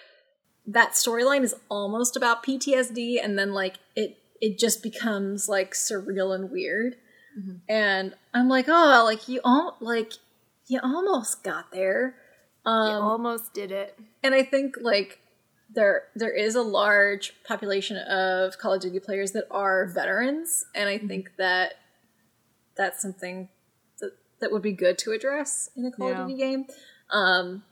[0.65, 6.33] that storyline is almost about PTSD and then like it it just becomes like surreal
[6.33, 6.95] and weird.
[7.37, 7.61] Mhm.
[7.69, 10.13] And I'm like, "Oh, like you all like
[10.67, 12.15] you almost got there."
[12.65, 13.97] You Um almost did it.
[14.23, 15.19] and I think like
[15.73, 20.89] there there is a large population of Call of Duty players that are veterans, and
[20.89, 21.73] I think that
[22.75, 23.49] that's something
[23.99, 26.21] that that would be good to address in a Call Yeah.
[26.21, 26.65] of Duty game.
[27.09, 27.63] Um,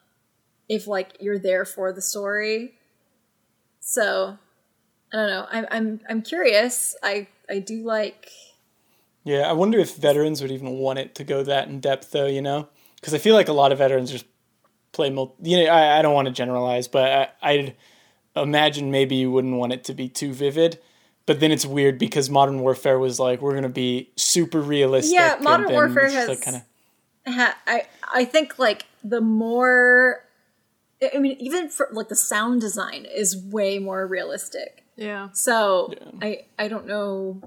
[0.68, 2.76] if like you're there for the story,
[3.80, 4.38] so
[5.12, 5.48] I don't know.
[5.52, 6.96] I'm I'm I'm curious.
[7.04, 8.30] I I do like.
[9.26, 12.28] Yeah, I wonder if veterans would even want it to go that in depth, though.
[12.28, 14.26] You know, because I feel like a lot of veterans just
[14.92, 15.50] play multi.
[15.52, 17.76] You know, I, I don't want to generalize, but I, I'd
[18.36, 20.80] imagine maybe you wouldn't want it to be too vivid.
[21.26, 25.14] But then it's weird because Modern Warfare was like, we're gonna be super realistic.
[25.14, 26.66] Yeah, Modern then Warfare it's just, has- like, kinda,
[27.28, 30.26] ha- I I think like the more
[31.14, 34.84] I mean even for like the sound design is way more realistic.
[34.96, 35.30] Yeah.
[35.34, 36.08] So Yeah.
[36.22, 37.42] I I don't know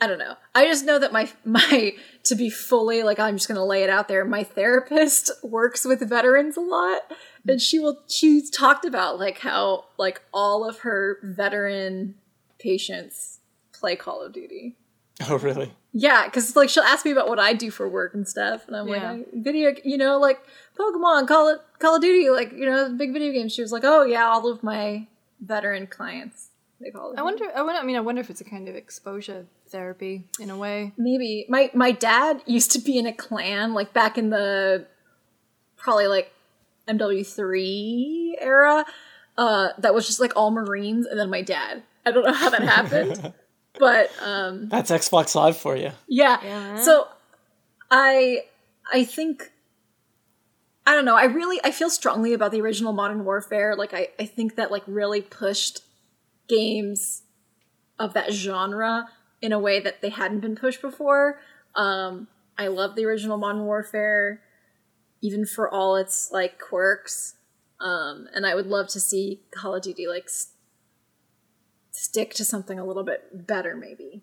[0.00, 0.34] I don't know.
[0.54, 3.82] I just know that my my to be fully like I'm just going to lay
[3.82, 4.24] it out there.
[4.24, 7.02] My therapist works with veterans a lot
[7.46, 12.14] and she will she's talked about like how like all of her veteran
[12.58, 13.40] patients
[13.72, 14.76] play Call of Duty.
[15.28, 15.72] oh really?
[15.92, 18.76] Yeah, because like she'll ask me about what I do for work and stuff, and
[18.76, 19.12] I'm Yeah.
[19.12, 20.38] like, video, you know, like
[20.78, 23.52] Pokemon, Call it, Call of Duty, like you know, big video games.
[23.52, 25.08] She was like, oh yeah, all of my
[25.40, 26.49] veteran clients
[26.80, 27.18] they call it.
[27.18, 27.44] I wonder.
[27.54, 27.80] I wonder.
[27.80, 30.92] I mean, I wonder if it's a kind of exposure therapy in a way.
[30.96, 34.86] maybe my my dad used to be in a clan like back in the
[35.76, 36.32] probably like
[36.88, 38.84] MW3 era.
[39.36, 41.82] Uh, that was just like all Marines, and then my dad.
[42.04, 43.32] I don't know how that happened,
[43.78, 45.92] but um, That's Xbox Live for you.
[46.08, 46.38] Yeah.
[46.42, 46.76] Yeah.
[46.82, 47.08] So
[47.90, 48.44] I
[48.92, 49.50] I think
[50.86, 53.76] I don't know, I really I feel strongly about the original Modern Warfare.
[53.76, 55.82] Like I, I think that like really pushed
[56.50, 57.22] games
[57.98, 59.08] of that genre
[59.40, 61.40] in a way that they hadn't been pushed before.
[61.74, 64.42] Um I love the original Modern Warfare,
[65.22, 67.36] even for all its like quirks.
[67.80, 70.48] Um, and I would love to see Call of Duty like s-
[71.90, 74.22] stick to something a little bit better, maybe.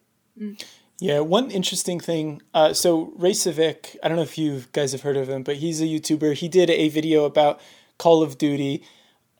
[0.99, 2.43] Yeah, one interesting thing.
[2.53, 5.81] Uh, so Raycevick, I don't know if you guys have heard of him, but he's
[5.81, 6.35] a YouTuber.
[6.35, 7.59] He did a video about
[7.97, 8.83] Call of Duty.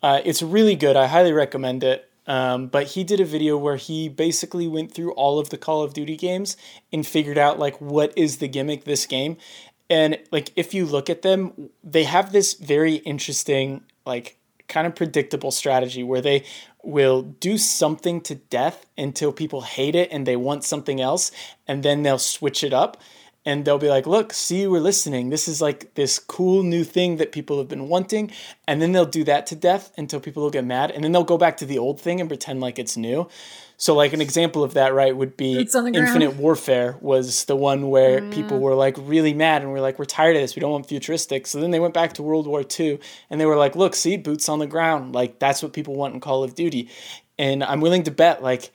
[0.02, 0.96] Uh, it's really good.
[0.96, 2.07] I highly recommend it.
[2.28, 5.82] Um, but he did a video where he basically went through all of the Call
[5.82, 6.58] of Duty games
[6.92, 9.38] and figured out like what is the gimmick this game.
[9.90, 14.38] And like if you look at them, they have this very interesting like
[14.68, 16.44] kind of predictable strategy where they
[16.84, 21.32] will do something to death until people hate it and they want something else
[21.68, 22.98] and then they'll switch it up
[23.48, 25.30] and they'll be like look see we're listening.
[25.30, 28.30] This is like this cool new thing that people have been wanting.
[28.68, 31.24] And then they'll do that to death until people will get mad and then they'll
[31.24, 33.30] go back to the old thing and pretend like it's new.
[33.78, 36.08] So like an example of that right would be Boots on the ground.
[36.08, 38.34] infinite warfare was the one where mm.
[38.34, 40.56] people were like really mad and we're like we're tired of this.
[40.56, 41.48] We don't want futuristic.
[41.48, 44.18] So then they went back to world war ii and they were like look see
[44.18, 45.16] boots on the ground.
[45.16, 46.90] Like that's what people want in call of duty.
[47.40, 48.74] And i'm willing to bet like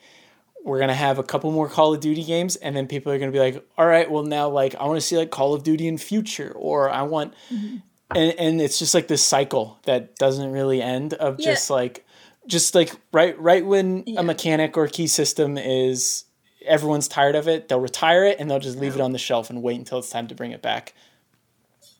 [0.63, 3.31] we're gonna have a couple more call of duty games and then people are gonna
[3.31, 5.87] be like all right well now like i want to see like call of duty
[5.87, 7.77] in future or i want Mm-hmm.
[8.15, 11.51] and, and it's just like this cycle that doesn't really end of Yeah.
[11.51, 12.05] just like
[12.47, 14.19] just like right right when Yeah.
[14.21, 16.25] a mechanic or key system is
[16.65, 19.49] everyone's tired of it they'll retire it and they'll just leave it on the shelf
[19.49, 20.93] and wait until it's time to bring it back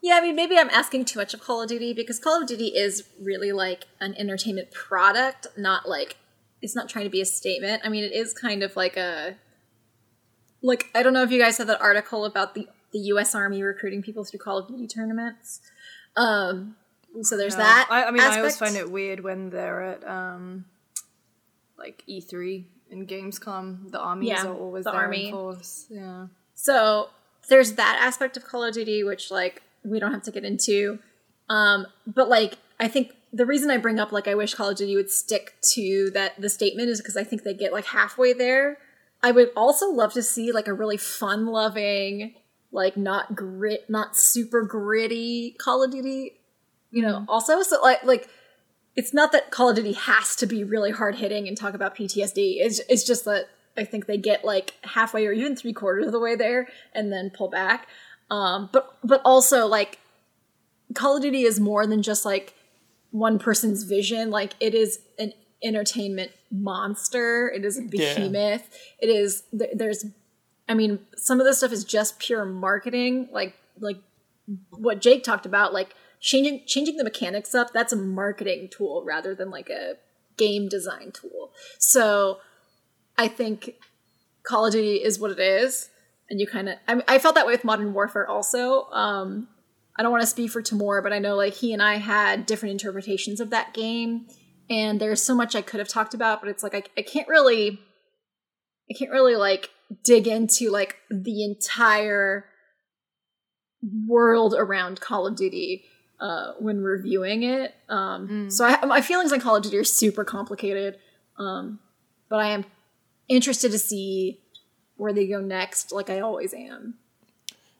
[0.01, 2.45] Yeah, I mean, maybe I'm asking too much of Call of Duty because Call of
[2.47, 6.17] Duty is really like an entertainment product, not like
[6.63, 7.81] it's not trying to be a statement.
[7.85, 9.35] I mean, it is kind of like a
[10.63, 13.35] like I don't know if you guys saw that article about the the U.S.
[13.35, 15.59] Army recruiting people through Call of Duty tournaments.
[16.15, 16.75] Um,
[17.21, 17.63] so there's No.
[17.63, 17.87] that.
[17.89, 20.65] I, I mean, I always find it weird when they're at um,
[21.77, 23.91] like E3 and Gamescom.
[23.91, 25.27] The armies Yeah, are always the there army.
[25.27, 25.87] in force.
[25.89, 26.27] Yeah.
[26.55, 27.09] So
[27.49, 30.99] there's that aspect of Call of Duty, which like we don't have to get into.
[31.49, 34.77] Um, but like I think the reason I bring up like I wish Call of
[34.77, 38.31] Duty would stick to that the statement is because I think they get like halfway
[38.31, 38.77] there.
[39.23, 42.35] I would also love to see like a really fun loving,
[42.71, 46.33] like not grit, not super gritty Call of Duty.
[46.91, 48.29] You know, also so like like
[48.95, 51.95] it's not that Call of Duty has to be really hard hitting and talk about
[51.95, 52.57] PTSD.
[52.59, 56.11] It's it's just that I think they get like halfway or even three quarters of
[56.11, 57.87] the way there and then pull back.
[58.29, 59.97] Um, but but also like
[60.93, 62.53] Call of Duty is more than just like
[63.13, 64.31] one person's vision.
[64.31, 67.49] Like it is an entertainment monster.
[67.49, 68.67] It is a behemoth.
[68.99, 70.05] It is th- there's
[70.67, 73.97] I mean, some of this stuff is just pure marketing, like like
[74.71, 77.71] what Jake talked about, like changing changing the mechanics up.
[77.71, 79.95] That's a marketing tool rather than like a
[80.35, 81.51] game design tool.
[81.77, 82.39] So
[83.17, 83.75] I think
[84.43, 85.89] Call of Duty is what it is,
[86.29, 88.85] and you kind of I, I felt that way with Modern Warfare also.
[88.91, 89.49] Um,
[89.97, 92.45] I don't want to speak for Tamoor, but I know like he and I had
[92.45, 94.27] different interpretations of that game,
[94.69, 97.27] and there's so much I could have talked about, but it's like I, I can't
[97.27, 97.79] really,
[98.89, 99.69] I can't really like
[100.03, 102.45] dig into like the entire
[104.07, 105.83] world around Call of Duty
[106.19, 107.75] uh, when reviewing it.
[107.89, 108.51] Um, Mm.
[108.51, 110.97] So I, my feelings on Call of Duty are super complicated,
[111.37, 111.79] um,
[112.29, 112.65] but I am
[113.27, 114.39] interested to see
[114.95, 116.95] where they go next, like I always am.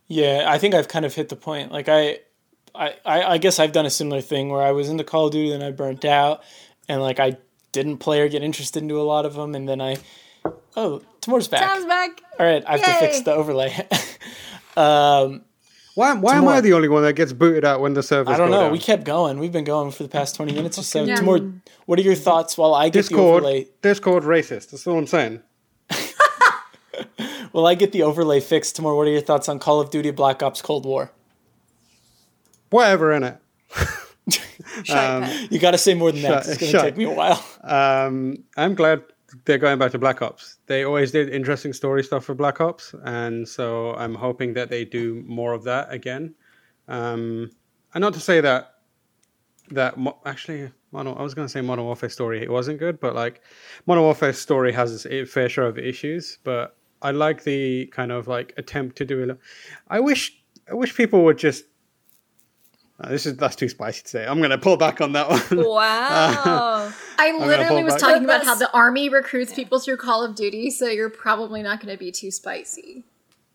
[0.08, 1.72] Yeah, I think I've kind of hit the point.
[1.72, 2.20] Like I,
[2.76, 5.32] I, I I guess I've done a similar thing where I was into Call of
[5.32, 6.44] Duty, then I burnt out,
[6.88, 7.38] and like I
[7.72, 9.98] didn't play or get interested into a lot of them, and then I,
[10.76, 11.62] oh, Tamoor's back.
[11.62, 12.22] Sam's back.
[12.40, 13.74] All right, I have to fix the overlay.
[14.78, 15.46] um,
[15.96, 18.38] Why, why am I the only one that gets booted out when the servers I
[18.38, 18.64] don't know.
[18.64, 18.72] down?
[18.72, 19.40] We kept going.
[19.40, 21.04] We've been going for the past twenty minutes or so.
[21.04, 21.18] Yeah.
[21.18, 23.68] Tamor, what are your thoughts while I get the overlay?
[23.82, 24.72] Discord racist.
[24.72, 25.42] That's all I'm saying.
[27.54, 28.96] While I get the overlay fixed, Tamoor?
[28.98, 31.12] what are your thoughts on Call of Duty Black Ops Cold War?
[32.70, 33.38] Whatever in it.
[34.84, 35.52] Shite pet.
[35.52, 36.44] You got to say more than that.
[36.46, 36.82] Shut- It's going to shut.
[36.86, 37.44] take me a while.
[37.64, 39.04] Um, I'm glad
[39.46, 40.58] they're going back to Black Ops.
[40.68, 44.86] They always did interesting story stuff for Black Ops, and so I'm hoping that they
[44.86, 46.34] do more of that again.
[46.88, 47.52] Um,
[47.94, 48.74] and not to say that
[49.72, 53.00] that mo- actually, Modern, I was going to say Modern Warfare story it wasn't good,
[53.00, 53.42] but like
[53.86, 56.40] Modern Warfare story has its fair share of issues.
[56.44, 59.38] But I like the kind of like attempt to do it.
[59.90, 60.36] I wish
[60.70, 61.66] I wish people would just.
[63.00, 64.26] Uh, this is that's too spicy to say.
[64.26, 65.42] I'm going to pull back on that one.
[65.66, 66.92] Wow.
[67.20, 68.02] I literally was back.
[68.02, 71.82] talking about how the army recruits people through Call of Duty, so you're probably not
[71.82, 73.04] going to be too spicy.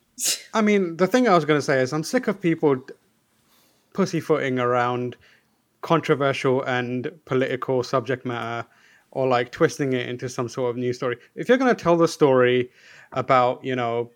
[0.54, 2.76] I mean, the thing I was going to say is I'm sick of people
[3.92, 5.16] pussyfooting around
[5.80, 8.66] controversial and political subject matter
[9.10, 11.16] or like twisting it into some sort of news story.
[11.34, 12.70] If you're going to tell the story
[13.12, 14.10] about, you know,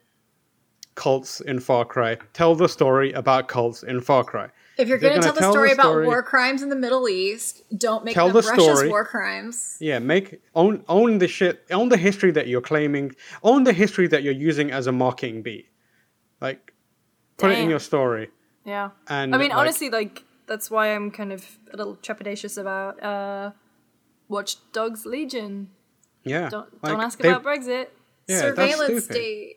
[0.95, 4.49] cults in Far Cry, tell the story about cults in Far Cry.
[4.79, 6.77] If you're going to gonna tell the tell the story about war crimes in the
[6.77, 8.89] Middle East, don't make Tell them the Russia's story.
[8.89, 9.77] war crimes.
[9.81, 14.07] Yeah, make own own the shit, own the history that you're claiming, own the history
[14.09, 15.67] that you're using as a mocking beat.
[16.41, 16.73] Like
[17.37, 18.31] put it in your story.
[18.65, 18.91] yeah.
[19.09, 23.03] And I mean, like, honestly, like that's why I'm kind of a little trepidatious about
[23.03, 23.53] uh,
[24.29, 25.69] Watch Dogs Legion.
[26.25, 27.89] yeah, Don't like, don't ask about Brexit.
[28.29, 29.13] Yeah, that's Surveillance stupid.
[29.13, 29.57] state.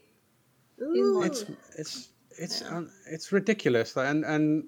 [0.82, 1.22] Ooh.
[1.24, 1.46] it's
[1.78, 4.66] it's it's un it's ridiculous Like, and and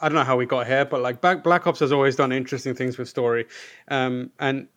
[0.00, 2.30] i don't know how we got here but like black, black ops has always done
[2.30, 3.44] interesting things with story
[3.88, 4.68] um and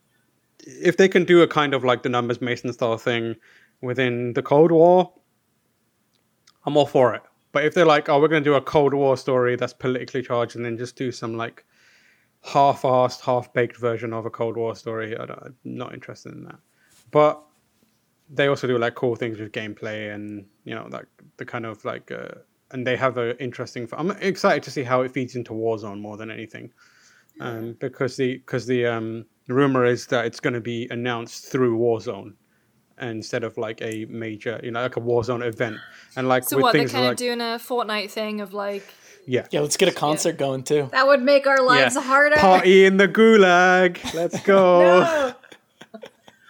[0.65, 3.35] if they can do a kind of like the numbers mason style thing
[3.81, 5.13] within the cold war
[6.65, 8.95] i'm all for it but if they're like oh we're going to do a cold
[8.95, 11.63] war story that's politically charged and then just do some like
[12.43, 16.57] half-assed half-baked version of a cold war story i'm not interested in that
[17.11, 17.39] but
[18.33, 21.05] they also do like cool things with gameplay and you know like
[21.37, 22.29] the kind of like uh,
[22.71, 26.17] and they have a interesting i'm excited to see how it feeds into warzone more
[26.17, 26.71] than anything
[27.39, 31.77] um because the because the um rumor is that it's going to be announced through
[31.77, 32.33] warzone
[33.01, 35.77] instead of like a major you know like a warzone event
[36.15, 36.73] and like So with what?
[36.73, 38.85] They're things kind like of doing a Fortnite thing of like,
[39.25, 40.89] yeah Yeah, let's get a concert going too.
[40.91, 42.37] That would make our lives yeah harder.
[42.37, 45.33] party in the gulag let's go No.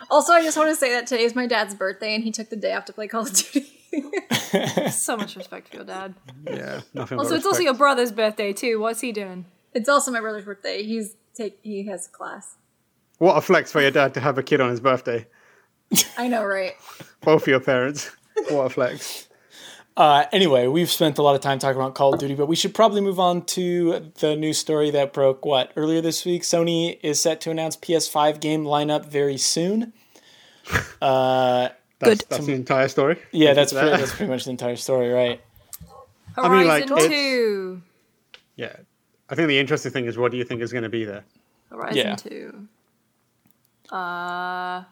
[0.09, 2.49] Also, I just want to say that today is my dad's birthday, and he took
[2.49, 3.69] the day off to play Call of Duty.
[4.91, 6.15] so much respect for your dad.
[6.45, 8.79] yeah nothing Also, but it's also your brother's birthday too.
[8.79, 9.45] What's he doing?
[9.73, 10.83] it's also my brother's birthday.
[10.83, 12.57] He's take he has class.
[13.17, 15.25] what a flex for your dad to have a kid on his birthday
[16.17, 16.73] I know, right?
[17.21, 18.11] both of your parents
[18.49, 19.27] what a flex
[19.95, 22.55] Uh, anyway, we've spent a lot of time talking about Call of Duty, but we
[22.55, 26.41] should probably move on to the news story that broke what earlier this week.
[26.41, 29.93] Sony is set to announce PS5 game lineup very soon.
[31.01, 31.67] Uh,
[31.99, 32.25] That's, Good.
[32.29, 33.17] That's the entire story.
[33.31, 35.41] yeah, that's That- pretty, that's pretty much the entire story, right?
[36.35, 37.81] Horizon mean, like, Two.
[38.55, 38.73] yeah.
[39.29, 41.25] I think the interesting thing is what do you think is going to be there?
[41.69, 42.15] Horizon Yeah.
[42.15, 42.67] Two.
[43.91, 44.83] Uh,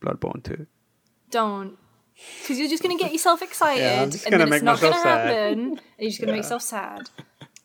[0.00, 0.66] Bloodborne 2.
[1.30, 1.78] don't.
[2.40, 5.80] Because you're just gonna get yourself excited, Yeah, and then it's not gonna happen, and
[5.98, 7.08] you're just gonna make yourself sad.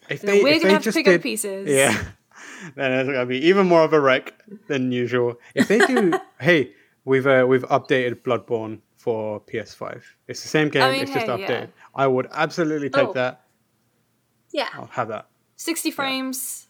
[0.09, 1.67] If then we're gonna have to pick up pieces.
[1.69, 1.97] Yeah.
[2.75, 4.33] Then it's gonna be even more of a wreck
[4.67, 5.35] than usual.
[5.53, 6.71] If they do, hey,
[7.05, 10.01] we've uh, we've updated Bloodborne for PS5.
[10.27, 10.91] It's the same game.
[10.91, 11.49] mean, it's just updated.
[11.49, 11.65] yeah.
[11.93, 13.13] I would absolutely take Oh.
[13.13, 13.41] that.
[14.51, 14.69] Yeah.
[14.73, 15.27] I'll have that.
[15.57, 16.67] 60 frames,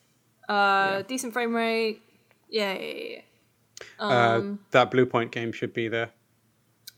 [0.50, 2.02] uh, decent frame rate.
[2.50, 3.22] Yeah, yeah, yeah, yeah.
[4.00, 6.12] Um, uh, that Bluepoint game should be there.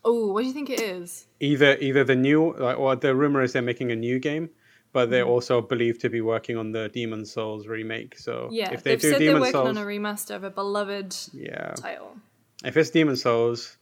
[0.04, 1.28] Oh, what do you think it is?
[1.40, 4.50] Either either the new like, or the rumor is they're making a new game,
[4.92, 5.32] but they're mm-hmm.
[5.32, 8.18] also believed to be working on the Demon Souls remake.
[8.18, 10.44] So Yeah, if they they've do said Demon they're working Souls, on a remaster of
[10.44, 12.16] a beloved yeah, title.
[12.64, 13.78] if it's Demon Souls,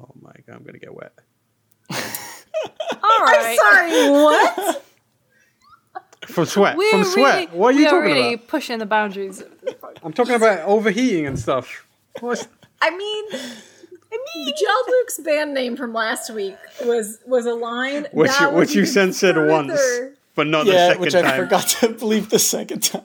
[0.00, 1.12] oh my god, I'm gonna get wet.
[1.90, 1.98] All
[3.24, 3.58] right.
[3.70, 4.84] Sorry, what?
[6.26, 6.76] From sweat.
[6.76, 7.34] We're From sweat.
[7.34, 8.48] really, what are you we talking really about?
[8.48, 9.74] pushing the boundaries of this.
[10.02, 11.86] I'm talking about overheating and stuff.
[12.20, 12.46] What's
[12.82, 13.24] I mean,
[14.12, 18.52] I mean, Jean Luc's band name from last week was was a line which that
[18.52, 19.80] you, which you even censored once,
[20.34, 21.40] but not the yeah, second which I time.
[21.40, 23.02] forgot to believe the second time.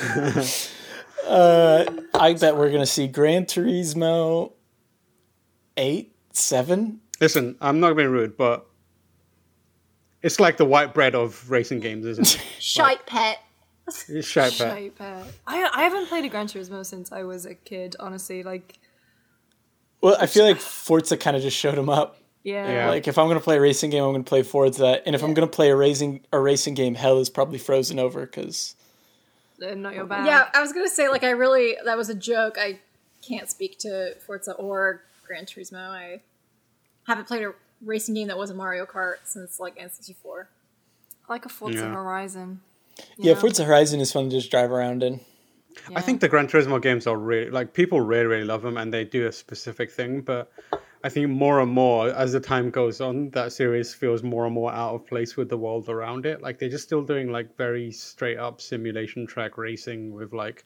[1.26, 4.52] uh, I bet we're gonna see Gran Turismo
[5.76, 7.00] eight, seven.
[7.20, 8.66] Listen, I'm not being rude, but
[10.22, 12.40] it's like the white bread of racing games, isn't it?
[12.58, 13.38] Shite pet.
[14.08, 14.72] It's shite bet.
[14.72, 15.24] Shite bet.
[15.46, 17.96] I I haven't played a Gran Turismo since I was a kid.
[18.00, 18.78] Honestly, like
[20.00, 22.18] Well, I feel like Forza kind of just showed him up.
[22.42, 22.88] yeah, Yeah.
[22.90, 25.34] Like if I'm gonna play a racing game, I'm gonna play Forza, and if I'm
[25.34, 28.74] gonna play a racing a racing game, hell is probably frozen over because
[29.58, 30.26] they're uh, not your bag.
[30.26, 32.56] Yeah, I was gonna say like I really that was a joke.
[32.58, 32.78] I
[33.26, 35.76] can't speak to Forza or Gran Turismo.
[35.90, 36.20] I
[37.06, 40.46] haven't played a racing game that wasn't Mario Kart since like N64.
[41.28, 41.92] like a Forza Yeah.
[41.92, 42.60] Horizon.
[43.16, 43.40] You yeah, know?
[43.40, 45.20] Forza Horizon is fun to just drive around in.
[45.90, 45.98] Yeah.
[45.98, 48.92] I think the Gran Turismo games are really like people really really love them and
[48.92, 50.50] they do a specific thing, but
[51.02, 54.54] I think more and more as the time goes on, that series feels more and
[54.54, 56.42] more out of place with the world around it.
[56.42, 60.64] Like they're just still doing like very straight up simulation track racing with like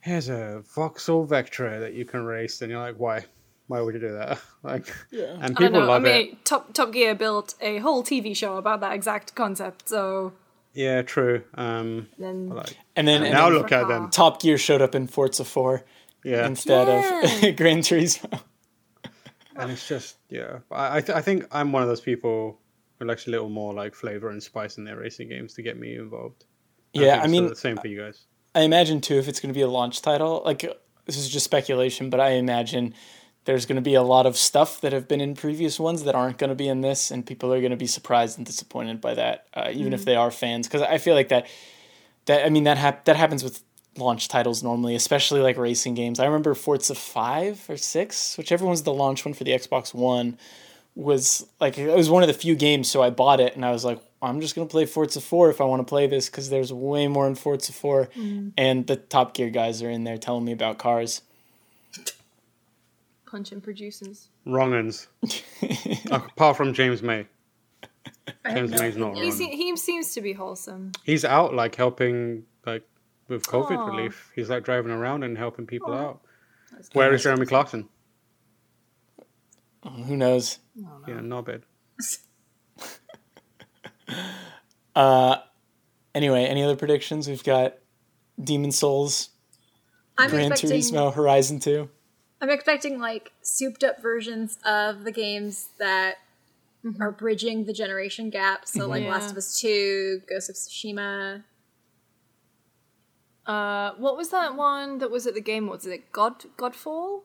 [0.00, 3.24] here's a voxel vector that you can race, and you're like, why?
[3.66, 4.38] Why would you do that?
[4.62, 5.32] Like, Yeah.
[5.34, 5.86] and I don't people know.
[5.86, 6.26] love I it.
[6.26, 9.88] mean, Top Top Gear built a whole TV show about that exact concept.
[9.88, 10.32] So
[10.78, 11.42] Yeah, true.
[11.54, 14.10] Um, then like, And then and now then look at them.
[14.10, 15.84] Top Gear showed up in Forza 4
[16.24, 17.48] Yeah, instead Yeah.
[17.50, 18.40] of Gran Turismo.
[19.56, 20.60] and it's just yeah.
[20.70, 22.60] I I, th- I think I'm one of those people
[23.00, 25.76] who likes a little more like flavor and spice in their racing games to get
[25.76, 26.44] me involved.
[26.92, 28.26] Yeah, think I it's mean, the same for you guys.
[28.54, 30.42] I imagine too if it's going to be a launch title.
[30.44, 30.60] Like
[31.06, 32.94] this is just speculation, but I imagine
[33.48, 36.14] there's going to be a lot of stuff that have been in previous ones that
[36.14, 39.00] aren't going to be in this, and people are going to be surprised and disappointed
[39.00, 40.68] by that, uh, even if they are fans.
[40.68, 41.46] Because I feel like that
[42.26, 43.62] that I mean that hap- that happens with
[43.96, 46.20] launch titles normally, especially like racing games.
[46.20, 50.36] I remember Forza Five or Six, whichever one's the launch one for the Xbox One,
[50.94, 53.70] was like it was one of the few games, so I bought it and I
[53.70, 56.50] was like, I'm just gonna play Forza Four if I want to play this because
[56.50, 58.10] there's way more in Forza 4
[58.58, 61.22] and the Top Gear guys are in there telling me about cars.
[63.30, 64.28] Punch and producers.
[64.46, 65.08] Wrong ends.
[66.10, 67.26] Apart from James May.
[68.46, 69.32] James May's not He, wrong.
[69.32, 70.92] se- he seems to be wholesome.
[71.04, 72.82] He's out like helping like
[73.28, 73.86] with COVID Aw.
[73.86, 74.30] relief.
[74.34, 75.98] He's like driving around and helping people Aw.
[75.98, 76.20] out.
[76.92, 77.88] Where is Jeremy Clarkson?
[79.84, 80.58] Oh, who knows?
[81.06, 81.62] Yeah, not bad.
[84.94, 85.36] Uh,
[86.14, 87.28] anyway, any other predictions?
[87.28, 87.74] We've got
[88.42, 89.30] Demon Souls,
[90.16, 91.88] I'm Gran expecting Turismo, Horizon Two.
[92.40, 96.16] I'm expecting like souped up versions of the games that
[97.00, 98.66] are bridging the generation gap.
[98.66, 99.10] So like Yeah.
[99.10, 101.42] Last of Us Two, Ghost of Tsushima.
[103.46, 105.66] Uh, what was that one that was at the game?
[105.66, 106.12] What was it?
[106.12, 107.22] God Godfall?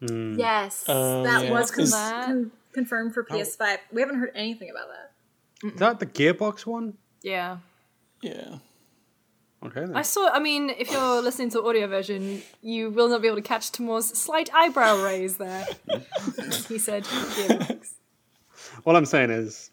[0.00, 0.38] Hmm.
[0.38, 1.50] Yes, Oh, that yeah.
[1.52, 3.78] was con- Is- con- confirmed for PS5.
[3.92, 5.72] We haven't heard anything about that.
[5.72, 6.94] Is that the Gearbox one?
[7.22, 7.58] Yeah.
[8.20, 8.58] Yeah.
[9.66, 9.96] Okay then.
[9.96, 10.30] I saw.
[10.30, 13.72] I mean, if you're listening to audio version, you will not be able to catch
[13.72, 15.66] Tamoor's slight eyebrow raise there.
[16.68, 17.94] he said, "Gearbox."
[18.84, 19.70] All I'm saying is,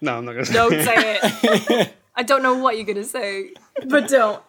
[0.00, 0.52] no, I'm not gonna say.
[0.52, 0.56] It.
[0.56, 3.50] "Don't say it." I don't know what you're gonna say.
[3.86, 4.42] But don't.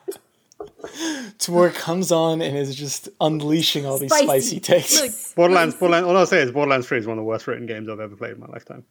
[1.37, 4.25] Timur comes on and is just unleashing all these Spicy.
[4.25, 5.01] spicy takes.
[5.01, 6.07] Look, Borderlands, Borderlands.
[6.07, 8.15] All I'll say is Borderlands 3 is one of the worst written games I've ever
[8.15, 8.85] played in my lifetime.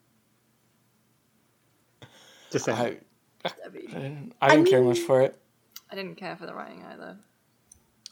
[2.50, 2.78] Just saying.
[2.78, 2.96] I,
[3.44, 5.38] I didn't, I didn't care much for it.
[5.90, 7.18] I didn't care for the writing either.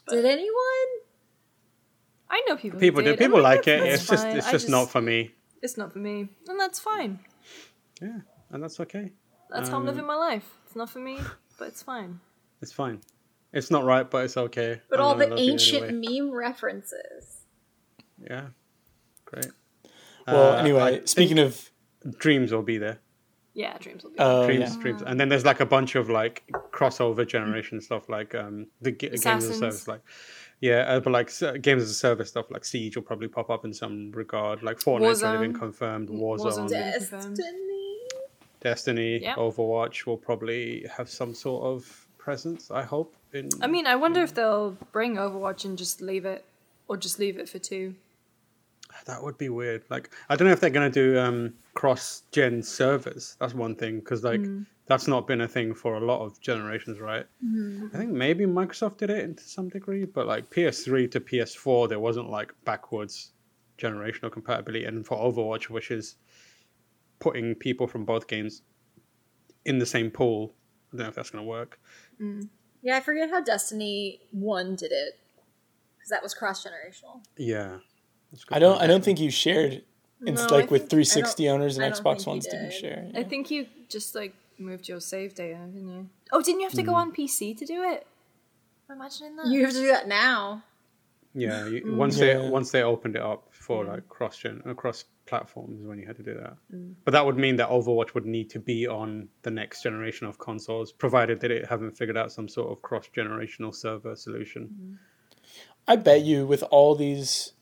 [0.09, 0.89] Did anyone?
[2.29, 2.79] I know people.
[2.79, 3.09] who people do.
[3.11, 3.89] did, People and like that's- it.
[3.89, 5.31] that's It's just, it's I just not for me.
[5.61, 7.19] It's not for me, and that's fine.
[8.01, 8.19] Yeah,
[8.51, 9.11] and that's okay.
[9.49, 10.49] That's how I'm Um, living my life.
[10.65, 11.19] It's not for me,
[11.57, 12.19] but it's fine.
[12.61, 13.01] It's fine.
[13.53, 14.81] It's not right, but it's okay.
[14.89, 16.19] But I'm all the ancient anyway.
[16.21, 17.43] meme references.
[18.19, 18.47] Yeah,
[19.25, 19.47] great.
[20.27, 21.69] Well, Uh, anyway, speaking of,
[22.01, 22.99] think dreams will be there.
[23.55, 24.17] Yeah, dreams will be.
[24.19, 24.81] uh, dreams, yeah.
[24.81, 28.91] dreams, and then there's like a bunch of like crossover generation stuff, like um the
[28.91, 30.01] g- games as a service, like
[30.59, 33.49] yeah, uh, but like s- games as a service stuff, like Siege will probably pop
[33.49, 34.63] up in some regard.
[34.63, 35.59] Like Fortnite's already been Warzone.
[35.59, 36.09] confirmed.
[36.09, 36.69] Warzone's Warzone.
[36.69, 37.97] Destiny.
[38.61, 39.35] Destiny, Yep.
[39.37, 42.71] Overwatch will probably have some sort of presence.
[42.71, 43.13] I hope.
[43.33, 46.45] In I mean, I wonder if they'll bring Overwatch and just leave it,
[46.87, 47.95] or just leave it for two.
[49.05, 49.83] That would be weird.
[49.89, 53.35] Like, I don't know if they're going to do um, cross-gen servers.
[53.39, 54.65] That's one thing because like mm.
[54.85, 57.25] that's not been a thing for a lot of generations, right?
[57.43, 57.87] Mm-hmm.
[57.93, 61.99] I think maybe Microsoft did it to some degree, but like PS3 to PS4, there
[61.99, 63.31] wasn't like backwards
[63.77, 64.85] generational compatibility.
[64.85, 66.15] And for Overwatch, which is
[67.19, 68.61] putting people from both games
[69.65, 70.53] in the same pool,
[70.93, 71.79] I don't know if that's going to work.
[72.21, 72.49] Mm.
[72.81, 75.19] Yeah, I forget how Destiny One did it
[75.97, 77.23] because that was cross generational.
[77.37, 77.92] Yeah, That's a good
[78.51, 78.81] I don't.
[78.81, 79.83] I don't think you shared.
[80.25, 82.79] It's No, I like with 360 owners and Xbox Ones didn't did.
[82.79, 83.11] share.
[83.13, 86.09] I think you just like moved your save data, didn't you?
[86.31, 86.97] Oh, didn't you have to go hmm.
[86.97, 88.07] on PC to do it?
[88.89, 89.47] I'm I imagining that?
[89.47, 90.63] You have to do that now.
[91.35, 91.71] Yeah, Mm.
[91.71, 92.37] you, once Yeah.
[92.39, 93.87] they once they opened it up for mm.
[93.89, 96.57] like cross gen across platforms when you had to do that.
[96.71, 96.93] Mm.
[97.05, 100.37] But that would mean that Overwatch would need to be on the next generation of
[100.37, 104.69] consoles, provided that it haven't figured out some sort of cross generational server solution.
[104.69, 104.97] Mm.
[105.87, 107.53] I bet you with all these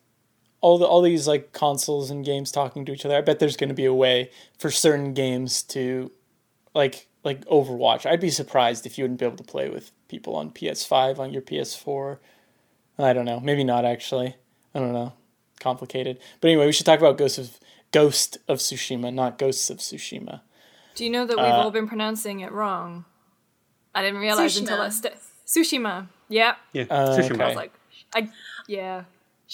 [0.62, 3.58] all the all these like consoles and games talking to each other, I bet there's
[3.58, 6.12] going to be a way for certain games to
[6.74, 8.06] like like Overwatch.
[8.06, 11.32] I'd be surprised if you wouldn't be able to play with people on PS5 on
[11.34, 12.18] your PS4.
[12.98, 13.40] I don't know.
[13.40, 14.36] Maybe not actually.
[14.74, 15.14] I don't know.
[15.60, 16.18] Complicated.
[16.40, 17.60] But anyway, we should talk about Ghost of
[17.92, 20.42] Ghost of Tsushima, not Ghosts of Tsushima.
[20.96, 23.06] Do you know that we've Uh, all been pronouncing it wrong?
[23.94, 24.82] I didn't realize until Tsushima.
[24.82, 25.14] I st-
[25.48, 26.08] Tsushima.
[26.30, 27.32] Yeah, Yeah, Uh, Tsushima.
[27.34, 27.44] okay.
[27.44, 27.74] I was like,
[28.16, 28.30] I
[28.68, 29.04] yeah.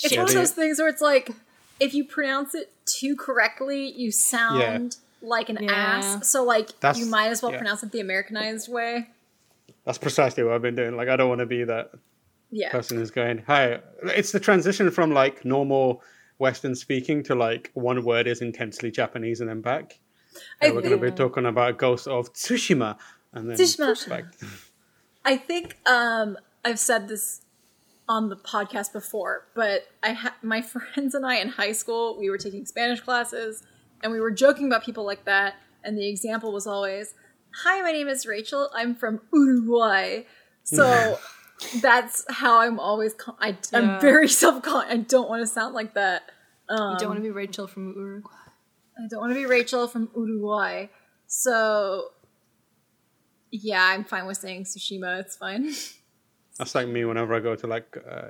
[0.03, 1.31] It's one of those things where it's like,
[1.79, 5.71] if you pronounce it too correctly, you sound like an Yeah.
[5.73, 6.29] ass.
[6.29, 7.57] So like, That's- you might as well yeah.
[7.57, 9.09] pronounce it the Americanized way.
[9.85, 10.95] That's precisely what I've been doing.
[10.95, 11.91] Like, I don't want to be that
[12.51, 12.71] Yeah.
[12.71, 16.03] person who's going, "Hi." It's the transition from like normal
[16.37, 19.97] Western speaking to like one word is intensely Japanese and then back.
[20.61, 22.97] I And we're going to be talking about Ghost of Tsushima,
[23.33, 24.07] and then Tsushima.
[24.09, 24.25] back.
[25.25, 27.41] I think um, I've said this
[28.09, 32.29] on the podcast before, but I ha- my friends and I in high school we
[32.29, 33.63] were taking Spanish classes,
[34.01, 35.55] and we were joking about people like that.
[35.83, 37.13] And the example was always,
[37.63, 38.69] "Hi, my name is Rachel.
[38.73, 40.23] I'm from Uruguay."
[40.63, 41.17] So
[41.81, 43.13] that's how I'm always.
[43.13, 43.79] Con- I, Yeah.
[43.95, 44.91] I'm very self conscious.
[44.93, 46.23] I don't want to sound like that.
[46.69, 48.31] Um, you don't want to be Rachel from Uruguay.
[48.97, 50.87] I don't want to be Rachel from Uruguay.
[51.27, 52.09] So
[53.51, 55.19] yeah, I'm fine with saying Tsushima.
[55.21, 55.73] It's fine.
[56.57, 58.29] That's like me whenever I go to like uh,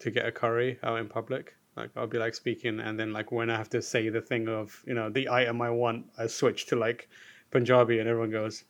[0.00, 1.54] to get a curry out in public.
[1.76, 4.48] Like I'll be like speaking, and then like when I have to say the thing
[4.48, 7.08] of you know the item I want, I switch to like
[7.50, 8.64] Punjabi, and everyone goes,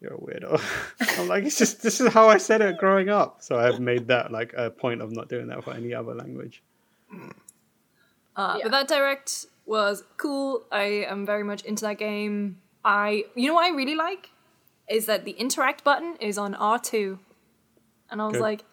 [0.00, 0.60] "You're a weirdo."
[1.20, 3.42] I'm like, it's just this is how I said it growing up.
[3.42, 6.62] So I've made that like a point of not doing that for any other language.
[8.34, 8.64] Uh, Yeah.
[8.64, 10.64] But that direct was cool.
[10.70, 12.60] I am very much into that game.
[12.84, 14.30] I, you know, what I really like
[14.88, 17.18] is that the interact button is on R two,
[18.10, 18.42] and I was Good.
[18.42, 18.64] like,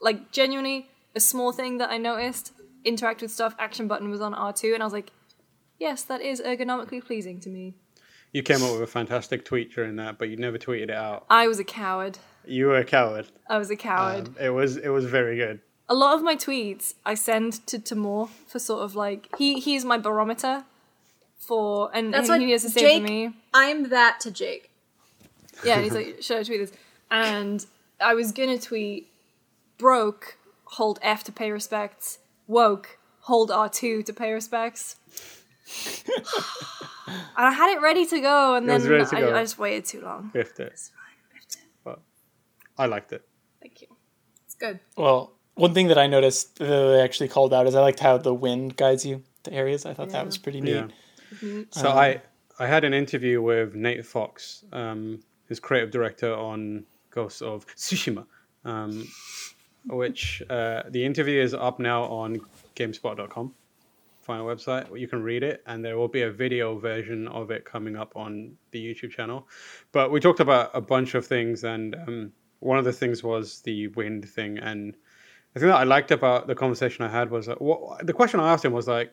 [0.00, 2.52] like genuinely a small thing that I noticed.
[2.84, 3.54] Interact with stuff.
[3.58, 5.12] Action button was on R two, and I was like,
[5.78, 7.74] yes, that is ergonomically pleasing to me.
[8.32, 11.26] You came up with a fantastic tweet during that, but you never tweeted it out.
[11.28, 12.18] I was a coward.
[12.46, 13.28] You were a coward.
[13.48, 14.28] I was a coward.
[14.28, 15.60] Um, it was it was very good.
[15.88, 19.84] a lot of my tweets I send to Tamoor for sort of like he he's
[19.84, 20.64] my barometer
[21.36, 23.02] for and, That's and what he has to say Jake.
[23.02, 23.34] for me.
[23.52, 24.70] I'm that to Jake.
[25.64, 26.72] Yeah, and he's like, should I tweet this?
[27.10, 27.64] And
[28.02, 29.08] I was gonna tweet
[29.78, 34.96] broke, hold F to pay respects, woke, hold R2 to pay respects.
[36.06, 36.24] and
[37.36, 39.36] I had it ready to go, and It then I, go.
[39.36, 40.30] I just waited too long.
[40.32, 40.80] Biffed it.
[41.84, 42.00] But
[42.78, 43.26] I liked it.
[43.60, 43.88] Thank you.
[44.44, 44.80] It's good.
[44.96, 48.18] Well, one thing that I noticed that they actually called out is I liked how
[48.18, 49.86] the wind guides you to areas.
[49.86, 50.84] I thought that was pretty neat.
[51.42, 51.62] Yeah.
[51.70, 52.22] So I
[52.58, 58.26] I had an interview with Nate Fox, um, who's creative director on Ghosts of Tsushima,
[58.64, 59.06] um,
[59.86, 62.40] which uh, the interview is up now on
[62.76, 63.54] Gamespot.com,
[64.20, 64.98] final website.
[64.98, 68.12] You can read it, and there will be a video version of it coming up
[68.16, 69.46] on the YouTube channel.
[69.92, 73.60] But we talked about a bunch of things, and um, one of the things was
[73.62, 74.96] the wind thing, and
[75.54, 78.52] the thing that I liked about the conversation I had was what, the question I
[78.52, 79.12] asked him was like,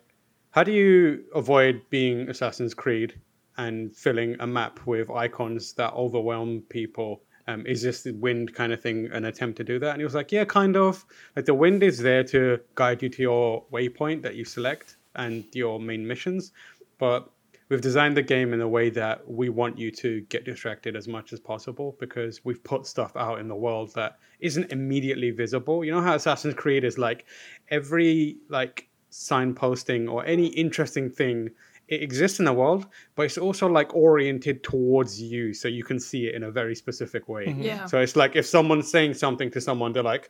[0.52, 3.14] how do you avoid being Assassin's Creed
[3.60, 7.22] and filling a map with icons that overwhelm people.
[7.50, 9.92] Um, is this the wind kind of thing an attempt to do that?
[9.92, 11.04] And he was like, yeah, kind of.
[11.36, 15.44] Like the wind is there to guide you to your waypoint that you select and
[15.54, 16.52] your main missions,
[17.00, 17.32] but
[17.70, 21.08] we've designed the game in a way that we want you to get distracted as
[21.08, 25.84] much as possible because we've put stuff out in the world that isn't immediately visible.
[25.84, 27.26] You know how Assassin's Creed is like
[27.70, 31.50] every like signposting or any interesting thing
[31.90, 32.86] it exists in the world,
[33.16, 36.76] but it's also like oriented towards you, so you can see it in a very
[36.76, 37.48] specific way.
[37.48, 37.64] Mm-hmm.
[37.64, 37.86] Yeah.
[37.88, 40.30] So it's like if someone's saying something to someone, they're like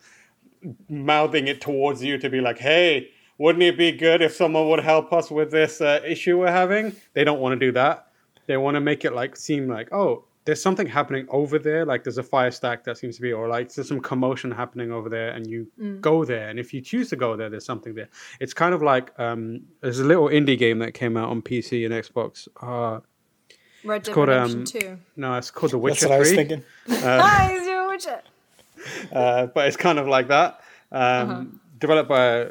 [0.87, 4.79] mouthing it towards you to be like, "Hey, wouldn't it be good if someone would
[4.79, 8.07] help us with this uh, issue we're having?" They don't want to do that.
[8.47, 11.85] They want to make it like seem like, "Oh, there's something happening over there.
[11.85, 14.91] Like there's a fire stack that seems to be, or like there's some commotion happening
[14.91, 15.67] over there, and you
[16.01, 16.49] go there.
[16.49, 18.09] And if you choose to go there, there's something there.
[18.39, 21.85] It's kind of like um, there's a little indie game that came out on PC
[21.85, 22.47] and Xbox.
[22.59, 23.01] Uh,
[23.83, 24.97] Red Dead called, Redemption um, 2.
[25.17, 26.37] no, it's called The That's Witcher what I was 3.
[26.37, 26.63] thinking.
[26.89, 28.21] Hi, Zero Witcher.
[29.13, 30.61] uh, but it's kind of like that.
[30.91, 32.49] Um, Developed by a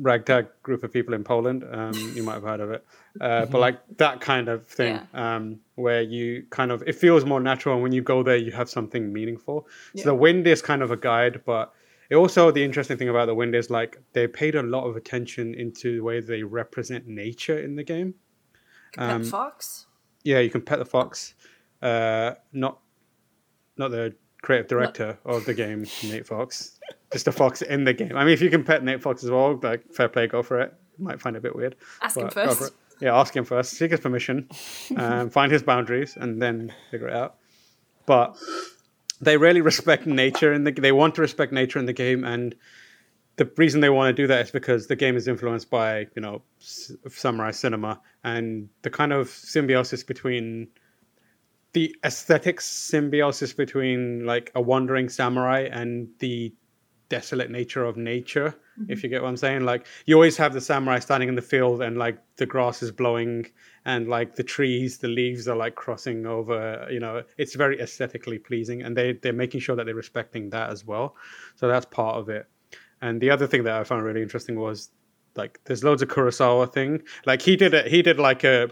[0.00, 1.64] ragtag group of people in Poland.
[1.70, 2.84] Um, you might have heard of it.
[3.20, 7.40] Uh, but like that kind of thing, um, where you kind of it feels more
[7.40, 9.66] natural, and when you go there, you have something meaningful.
[9.96, 11.72] So the wind is kind of a guide, but
[12.08, 14.96] it also the interesting thing about the wind is like they paid a lot of
[14.96, 18.14] attention into the way they represent nature in the game.
[18.96, 19.86] Pet Fox.
[20.24, 21.34] Yeah, you can pet the fox.
[21.80, 22.80] Uh, not
[23.76, 26.78] not the creative director of the game, Nate Fox.
[27.12, 28.16] Just a fox in the game.
[28.16, 30.60] I mean, if you can pet Nate Fox as well, like fair play, go for
[30.60, 30.72] it.
[30.98, 31.76] You might find it a bit weird.
[32.02, 32.72] Ask him first.
[33.00, 33.72] Yeah, ask him first.
[33.72, 34.48] Seek his permission.
[34.96, 37.36] Um, find his boundaries, and then figure it out.
[38.06, 38.36] But
[39.20, 42.54] they really respect nature, and the, they want to respect nature in the game, and
[43.36, 46.20] the reason they want to do that is because the game is influenced by you
[46.22, 50.68] know s- samurai cinema and the kind of symbiosis between
[51.72, 56.52] the aesthetic symbiosis between like a wandering samurai and the
[57.10, 58.54] desolate nature of nature
[58.88, 59.06] if mm-hmm.
[59.06, 59.64] you get what i'm saying.
[59.64, 62.90] Like you always have the samurai standing in the field and like the grass is
[62.90, 63.46] blowing
[63.84, 67.22] and like the trees the leaves are like crossing over you know.
[67.36, 71.16] It's very aesthetically pleasing and they they're making sure that they're respecting that as well.
[71.56, 72.46] So that's part of it.
[73.02, 74.90] And the other thing that i found really interesting was
[75.36, 77.02] like there's loads of kurosawa thing.
[77.26, 78.70] Like he did it he did like a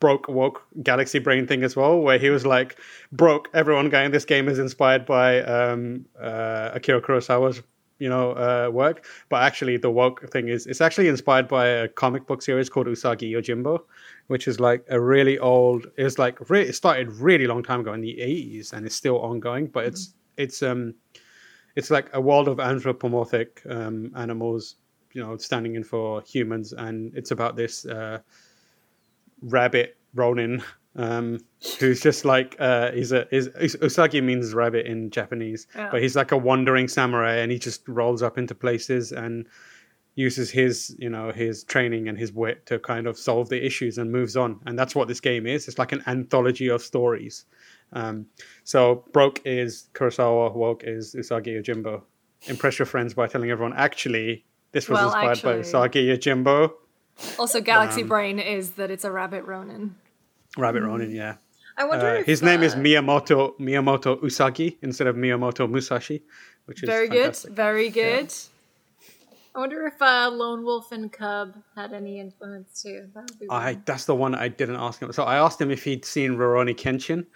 [0.00, 2.78] broke woke galaxy brain thing as well where he was like
[3.10, 7.62] broke everyone going this game is inspired by um uh akira kurosawa's
[7.98, 11.88] you know uh work but actually the woke thing is it's actually inspired by a
[11.88, 13.80] comic book series called usagi yojimbo
[14.26, 17.80] which is like a really old It was like re- it started really long time
[17.80, 20.94] ago in the 80s and it's still ongoing but it's it's um
[21.76, 24.76] it's like a world of anthropomorphic um animals
[25.12, 28.18] you know standing in for humans and it's about this uh
[29.42, 30.62] rabbit Ronin,
[30.96, 31.38] um,
[31.78, 35.88] who's just like uh, he's a is Usagi means rabbit in Japanese, Yeah.
[35.90, 39.46] but he's like a wandering samurai, and he just rolls up into places and
[40.14, 43.96] uses his you know his training and his wit to kind of solve the issues
[43.98, 45.68] and moves on, and that's what this game is.
[45.68, 47.44] It's like an anthology of stories.
[47.94, 48.26] Um,
[48.64, 52.02] so broke is Kurosawa, woke is Usagi Yojimbo.
[52.48, 56.72] Impress your friends by telling everyone actually this was Well, inspired by actually- Usagi Yojimbo.
[57.38, 59.94] Also, Galaxy Brain is that it's a rabbit Ronin.
[60.56, 61.36] Rabbit Ronin, yeah.
[61.76, 66.22] I wonder Uh, if his name is uh, Miyamoto Miyamoto Usagi instead of Miyamoto Musashi,
[66.66, 67.50] which is Very fantastic.
[67.50, 67.56] good.
[67.56, 68.32] Very good.
[69.54, 73.08] I wonder if uh, Lone Wolf and Cub had any influence too.
[73.14, 75.12] That I that's the one I didn't ask him.
[75.12, 77.26] So I asked him if he'd seen Rurouni Kenshin,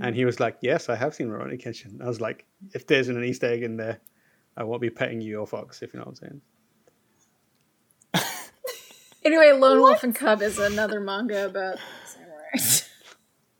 [0.00, 3.08] and he was like, "Yes, I have seen Rurouni Kenshin." I was like, "If there's
[3.08, 3.98] an Easter egg in there,
[4.56, 6.40] I won't be petting you or fox, if you know what I'm saying."
[9.24, 12.88] Anyway, Lone Wolf and Cub is another manga about samurais.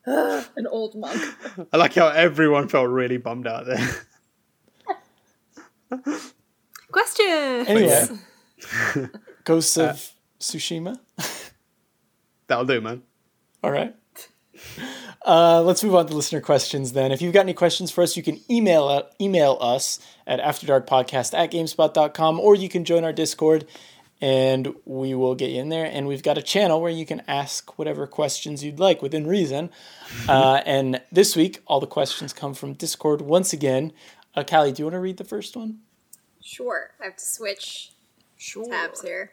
[0.57, 1.23] An old monk.
[1.73, 3.89] I like how everyone felt really bummed out there.
[6.91, 7.27] Question.
[7.27, 8.07] Anyway,
[9.45, 10.99] Ghosts of Tsushima.
[12.47, 13.03] That'll do, man.
[13.63, 13.95] All right.
[15.25, 17.11] Uh, let's move on to listener questions then.
[17.11, 21.33] If you've got any questions for us, you can email uh, email us at afterdarkpodcast
[21.37, 23.67] at gamespot.com or you can join our Discord
[24.21, 25.85] and we will get you in there.
[25.85, 29.71] And we've got a channel where you can ask whatever questions you'd like within reason.
[30.29, 33.93] Uh, and this week, all the questions come from Discord once again.
[34.35, 35.79] Uh, Kallie, do you want to read the first one?
[36.43, 37.93] Sure, I have to switch
[38.37, 38.67] Sure.
[38.67, 39.33] tabs here.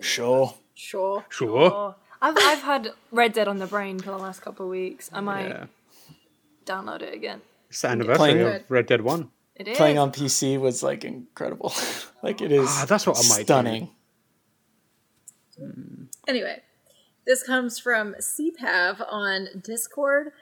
[0.00, 0.54] Sure.
[0.74, 1.24] Sure.
[1.30, 1.60] Sure.
[1.72, 5.10] Oh, I've, I've had Red Dead on the brain for the last couple of weeks.
[5.12, 5.66] I might Yeah.
[6.64, 7.42] download it again.
[7.70, 9.30] It's the anniversary Playing- of Red Dead One.
[9.54, 9.76] It is.
[9.78, 11.72] Playing on PC was like incredible.
[12.22, 13.88] like it is Ah, that's what I might do.
[15.56, 16.08] Stunning.
[16.28, 16.62] Anyway,
[17.26, 20.32] This comes from CPAV on Discord.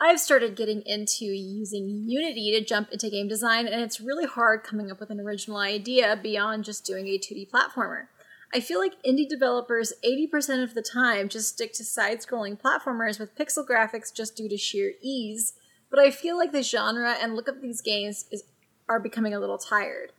[0.00, 4.62] I've started getting into using Unity to jump into game design, and it's really hard
[4.62, 8.06] coming up with an original idea beyond just doing a 2D platformer.
[8.54, 13.18] I feel like indie developers 80% of the time just stick to side scrolling platformers
[13.18, 15.54] with pixel graphics just due to sheer ease,
[15.90, 18.44] but I feel like the genre and look of these games is,
[18.88, 20.12] are becoming a little tired.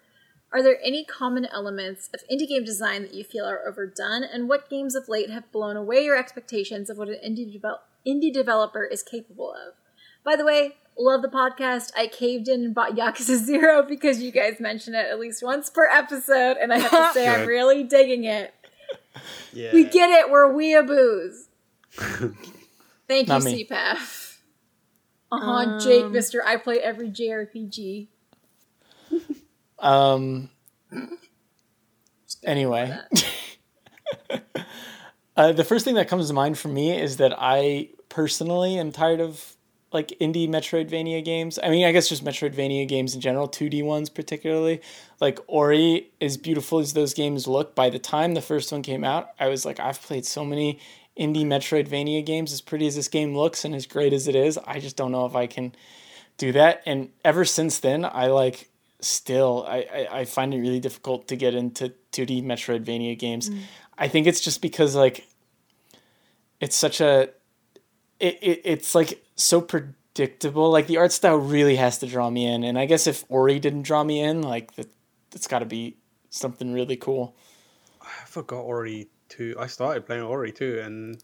[0.52, 4.48] Are there any common elements of indie game design that you feel are overdone, and
[4.48, 8.32] what games of late have blown away your expectations of what an indie, devel- indie
[8.34, 9.74] developer is capable of?
[10.24, 11.92] By the way, love the podcast.
[11.98, 15.70] I caved in and bought Yakuza Zero because you guys mention it at least once
[15.70, 18.54] per episode, and I have to say I'm really digging it.
[19.52, 19.74] Yeah.
[19.74, 20.30] We get it.
[20.32, 21.48] We're weeaboos.
[23.08, 23.66] Thank you, Not me.
[23.66, 24.38] CPAV.
[25.32, 26.42] Uh huh, Jake, Mister.
[26.46, 28.08] I play every JRPG.
[29.80, 30.50] Um.
[32.44, 32.98] Anyway,
[35.38, 38.92] uh, the first thing that comes to mind for me is that I personally am
[38.92, 39.58] tired of
[39.92, 41.58] like indie Metroidvania games.
[41.62, 44.82] I mean, I guess just Metroidvania games in general, 2D ones particularly.
[45.20, 49.04] Like Ori, as beautiful as those games look, by the time the first one came
[49.04, 50.80] out, I was like, I've played so many
[51.18, 54.60] indie Metroidvania games, as pretty as this game looks and as great as it is.
[54.66, 55.74] I just don't know if I can
[56.38, 56.84] do that.
[56.86, 58.70] And ever since then, I like
[59.00, 63.50] still I, I, I find it really difficult to get into 2D Metroidvania games.
[63.50, 63.62] Mm.
[63.98, 65.28] I think it's just because like
[66.60, 67.30] it's such a
[68.20, 70.72] it, it it's like so predictable.
[70.72, 72.64] Like the art style really has to draw me in.
[72.64, 74.90] And I guess if Ori didn't draw me in, like that
[75.34, 75.98] it's gotta be
[76.30, 77.36] something really cool.
[78.02, 79.56] I forgot Ori too.
[79.60, 81.22] I started playing Ori too and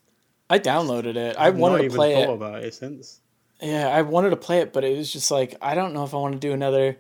[0.50, 1.36] I downloaded it.
[1.38, 2.36] I I've wanted to play thought it.
[2.36, 3.22] about it since.
[3.62, 6.14] Yeah, I wanted to play it, but it was just like I don't know if
[6.14, 6.98] I want to do another.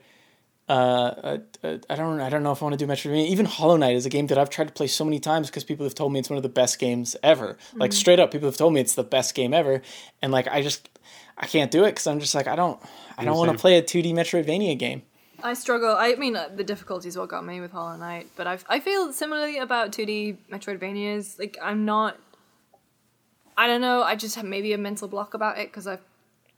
[0.69, 2.21] Uh, uh, uh, I don't.
[2.21, 3.27] I don't know if I want to do Metroidvania.
[3.27, 5.65] Even Hollow Knight is a game that I've tried to play so many times because
[5.65, 7.57] people have told me it's one of the best games ever.
[7.75, 9.81] Like straight up, people have told me it's the best game ever,
[10.21, 10.87] and like I just
[11.37, 12.79] I can't do it because I'm just like I don't.
[13.17, 15.03] I don't want to play a 2D Metroidvania game.
[15.43, 15.93] I struggle.
[15.97, 18.79] I mean, uh, the difficulty is what got me with Hollow Knight, but I I
[18.79, 21.37] feel similarly about 2D Metroidvanias.
[21.37, 22.17] Like I'm not.
[23.57, 24.01] I don't know.
[24.01, 25.99] I just have maybe a mental block about it because I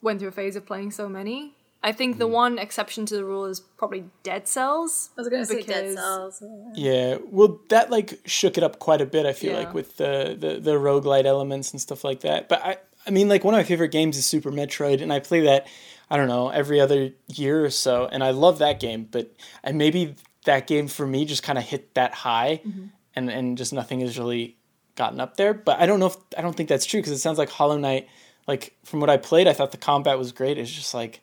[0.04, 1.55] went through a phase of playing so many.
[1.86, 2.34] I think the hmm.
[2.34, 5.12] one exception to the rule is probably Dead Cells.
[5.16, 6.42] I was gonna say Dead Cells.
[6.74, 9.28] Yeah, well, that like shook it up quite a bit.
[9.28, 9.60] I feel Yeah.
[9.60, 12.50] like with the the the roguelite elements and stuff like that.
[12.50, 15.20] But I I mean, like one of my favorite games is Super Metroid, and I
[15.20, 15.68] play that
[16.10, 19.08] I don't know every other year or so, and I love that game.
[19.10, 20.16] But and maybe
[20.46, 22.86] that game for me just kind of hit that high, mm-hmm.
[23.16, 24.58] and and just nothing has really
[24.96, 25.54] gotten up there.
[25.54, 27.78] But I don't know if I don't think that's true because it sounds like Hollow
[27.78, 28.08] Knight.
[28.48, 30.58] Like from what I played, I thought the combat was great.
[30.58, 31.22] It's just like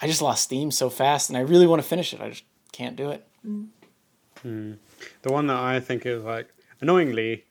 [0.00, 2.20] I just lost steam so fast, and I really want to finish it.
[2.20, 3.26] I just can't do it.
[5.22, 6.48] The one that I think is like
[6.80, 7.44] annoyingly,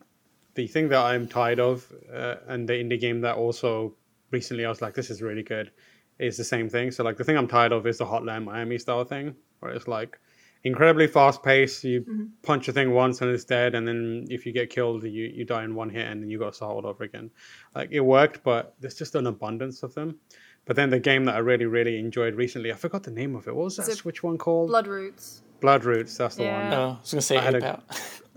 [0.56, 3.96] the thing that I'm tired of, uh, and the indie game that also
[4.32, 5.72] recently I was like, this is really good,
[6.20, 6.92] is the same thing.
[6.92, 9.88] So like the thing I'm tired of is the Hotline Miami style thing, where it's
[9.88, 10.18] like
[10.64, 11.84] incredibly fast paced.
[11.84, 15.26] You punch a thing once and it's dead, and then if you get killed, you
[15.26, 17.30] you die in one hit, and then you got to start all over again.
[17.76, 20.20] Like it worked, but there's just an abundance of them.
[20.68, 23.48] But then the game that I really really enjoyed recently, I forgot the name of
[23.48, 23.56] it.
[23.56, 24.70] What was that it Switch one called?
[24.70, 25.42] Bloodroots.
[25.60, 26.16] Blood Roots.
[26.18, 26.52] That's the one.
[26.52, 26.78] Yeah.
[26.80, 27.84] Oh, I was gonna say I had a- Out.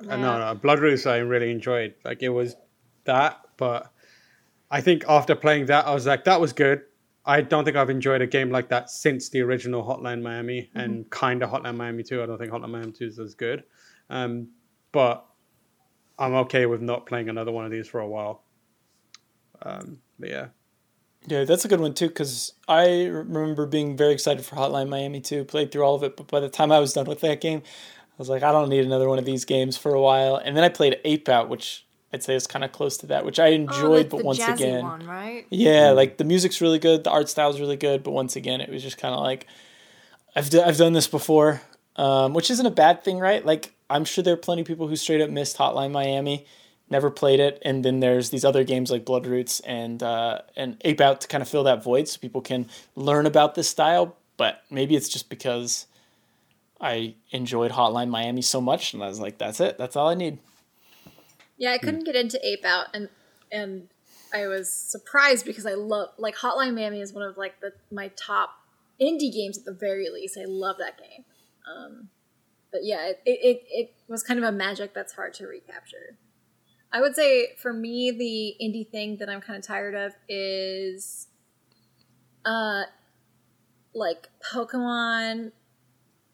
[0.00, 1.94] Uh, no, no, Bloodroots I really enjoyed.
[2.04, 2.56] Like it was
[3.04, 3.92] that, but
[4.70, 6.82] I think after playing that, I was like, that was good.
[7.26, 11.08] I don't think I've enjoyed a game like that since the original Hotline Miami and
[11.10, 12.22] kind of Hotline Miami 2.
[12.22, 13.64] I don't think Hotline Miami 2 is as good.
[14.08, 14.48] Um,
[14.92, 15.26] but
[16.18, 18.44] I'm okay with not playing another one of these for a while.
[19.62, 20.46] Um, but yeah.
[21.26, 22.08] Yeah, that's a good one too.
[22.08, 25.44] Because I remember being very excited for Hotline Miami too.
[25.44, 27.62] Played through all of it, but by the time I was done with that game,
[27.64, 30.36] I was like, I don't need another one of these games for a while.
[30.36, 33.24] And then I played Ape Out, which I'd say is kind of close to that,
[33.24, 35.46] which I enjoyed, oh, but once jazzy again, one, right?
[35.50, 38.68] yeah, like the music's really good, the art style's really good, but once again, it
[38.68, 39.46] was just kind of like,
[40.34, 41.62] I've d- I've done this before,
[41.96, 43.44] um, which isn't a bad thing, right?
[43.44, 46.46] Like I'm sure there are plenty of people who straight up missed Hotline Miami,
[46.90, 51.00] never played it, and then there's these other games like Bloodroots and uh, and Ape
[51.00, 54.16] Out to kind of fill that void, so people can learn about this style.
[54.36, 55.86] But maybe it's just because
[56.80, 60.14] I enjoyed Hotline Miami so much, and I was like, that's it, that's all I
[60.14, 60.38] need.
[61.58, 61.84] Yeah, I Hmm.
[61.84, 63.08] couldn't get into Ape Out, and
[63.52, 63.88] and
[64.32, 68.08] I was surprised because I love like Hotline Miami is one of like the my
[68.08, 68.50] top
[69.00, 70.38] indie games at the very least.
[70.38, 71.24] I love that game.
[71.70, 72.08] Um,
[72.72, 76.16] but yeah, it, it, it, it was kind of a magic that's hard to recapture.
[76.92, 81.28] I would say for me, the indie thing that I'm kind of tired of is
[82.44, 82.84] uh
[83.94, 85.52] like Pokemon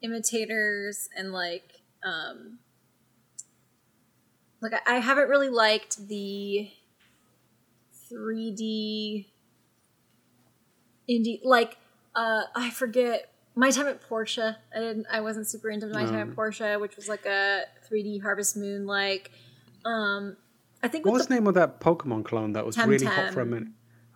[0.01, 2.59] imitators and like um
[4.61, 6.71] like I- I haven't really liked the
[8.09, 9.27] 3D
[11.09, 11.77] indie like
[12.15, 14.57] uh I forget my time at Portia.
[14.75, 18.19] I didn't I wasn't super into my time at Portia, which was like a 3D
[18.19, 19.31] Harvest Moon like
[19.85, 20.37] um
[20.87, 23.41] I think What was the name of that Pokemon clone that was really hot for
[23.41, 23.67] a minute?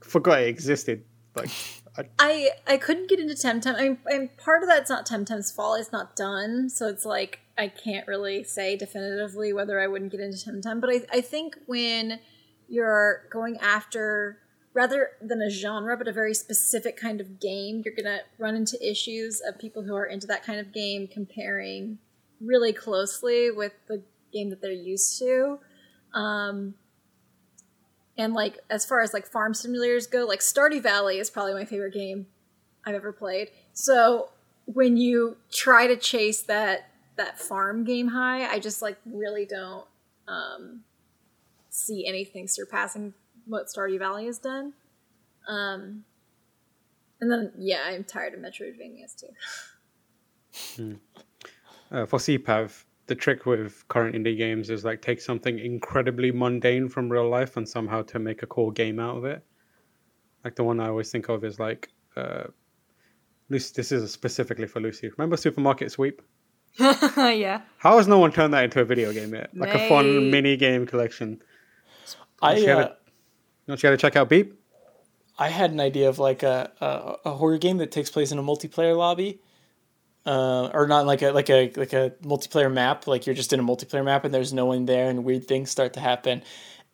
[0.00, 1.04] Forgot it existed.
[1.34, 1.50] Like,
[1.98, 3.74] I, I I couldn't get into Temtem.
[3.74, 5.80] I mean, and part of that's not Temtem's fault.
[5.80, 10.20] It's not done, so it's like I can't really say definitively whether I wouldn't get
[10.20, 10.80] into Temtem.
[10.80, 12.20] But I I think when
[12.68, 14.38] you're going after
[14.74, 18.78] rather than a genre, but a very specific kind of game, you're gonna run into
[18.80, 21.98] issues of people who are into that kind of game comparing
[22.40, 25.58] really closely with the game that they're used to.
[26.14, 26.74] Um,
[28.16, 31.64] and like as far as like farm simulators go, like Stardew Valley is probably my
[31.64, 32.26] favorite game
[32.84, 33.50] I've ever played.
[33.72, 34.30] So
[34.66, 39.86] when you try to chase that that farm game high, I just like really don't
[40.28, 40.80] um,
[41.70, 43.14] see anything surpassing
[43.46, 44.74] what Stardew Valley has done.
[45.48, 46.04] Um,
[47.20, 49.16] and then yeah, I'm tired of Metroidvanias
[50.76, 50.98] too.
[51.90, 56.88] uh, for CPAV, the trick with current indie games is like take something incredibly mundane
[56.88, 59.44] from real life and somehow to make a cool game out of it.
[60.42, 62.44] Like the one I always think of is like, uh,
[63.50, 65.10] Lucy, this is specifically for Lucy.
[65.18, 66.22] Remember Supermarket Sweep?
[66.78, 67.60] yeah.
[67.76, 69.50] How has no one turned that into a video game yet?
[69.54, 71.42] Like a fun mini game collection.
[72.40, 72.94] I She had a- uh,
[73.66, 74.58] Don't you got to check out Beep?
[75.38, 78.38] I had an idea of like a, a a horror game that takes place in
[78.38, 79.41] a multiplayer lobby,
[80.24, 83.06] uh, or not like a like a like a multiplayer map.
[83.06, 85.70] Like you're just in a multiplayer map and there's no one there, and weird things
[85.70, 86.42] start to happen.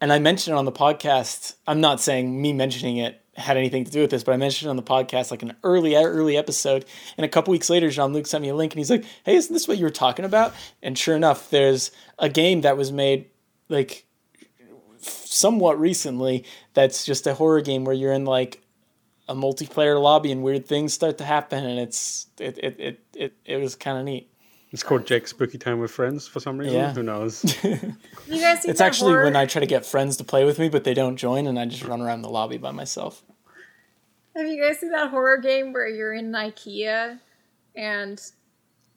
[0.00, 1.54] And I mentioned it on the podcast.
[1.66, 4.68] I'm not saying me mentioning it had anything to do with this, but I mentioned
[4.68, 6.84] it on the podcast like an early early episode.
[7.16, 9.36] And a couple weeks later, Jean Luc sent me a link, and he's like, "Hey,
[9.36, 12.92] isn't this what you were talking about?" And sure enough, there's a game that was
[12.92, 13.26] made
[13.68, 14.04] like
[15.00, 18.62] somewhat recently that's just a horror game where you're in like
[19.28, 23.32] a multiplayer lobby and weird things start to happen and it's it it it it,
[23.44, 24.30] it was kind of neat
[24.72, 26.74] It's called Jake's Spooky Time with Friends for some reason.
[26.76, 26.92] Yeah.
[26.92, 27.44] Who knows?
[27.64, 29.24] You guys see it's actually horror?
[29.24, 31.58] when i try to get friends to play with me but they don't join and
[31.58, 33.22] i just run around the lobby by myself
[34.36, 37.18] Have you guys seen that horror game where you're in IKEA
[37.74, 38.20] and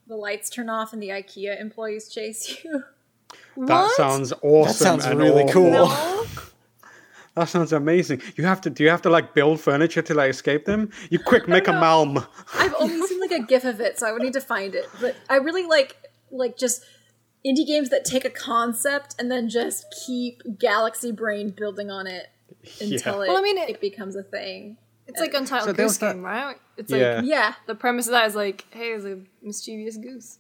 [0.08, 2.72] the lights turn off and the IKEA employees chase you?
[3.56, 3.96] that What?
[3.96, 4.68] sounds awesome.
[4.68, 5.54] That sounds and really awful.
[5.54, 5.72] cool.
[5.72, 6.26] No.
[7.36, 8.22] That sounds amazing.
[8.36, 8.70] You have to.
[8.70, 10.90] Do you have to like build furniture to like escape them?
[11.10, 12.28] You quick make a malm.
[12.56, 14.86] I've only seen like a gif of it, so I would need to find it.
[15.00, 15.96] But I really like
[16.30, 16.84] like just
[17.46, 22.28] indie games that take a concept and then just keep Galaxy Brain building on it
[22.82, 23.24] until Yeah.
[23.24, 24.78] it, Well, I mean, it, it- become a thing.
[25.08, 26.56] It's like Untitled So there Goose that- Game, right?
[26.78, 27.16] It's Yeah.
[27.18, 27.54] like Yeah.
[27.68, 30.38] the premise of that is like, hey, it's a mischievous goose.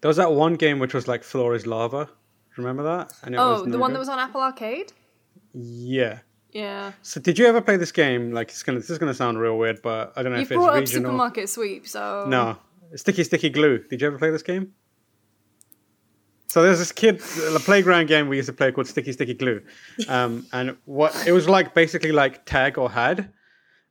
[0.00, 2.08] There was that one game which was like floor is lava.
[2.56, 3.12] Remember that?
[3.22, 3.96] And it Oh, the no one good?
[3.96, 4.92] that was on Apple Arcade.
[5.52, 6.20] Yeah.
[6.54, 8.30] Yeah, So did you ever play this game?
[8.30, 8.78] Like it's gonna.
[8.78, 10.74] This is gonna sound real weird, but I don't know if you if it's brought
[10.74, 11.10] up regional.
[11.10, 12.56] Supermarket Sweep, so No,
[12.94, 13.78] Sticky Sticky Glue.
[13.90, 14.72] Did you ever play this game?
[16.46, 17.20] So there's this kid,
[17.52, 19.62] a playground game we used to play called Sticky Sticky Glue,
[20.08, 23.32] um, and what it was like basically like tag or had.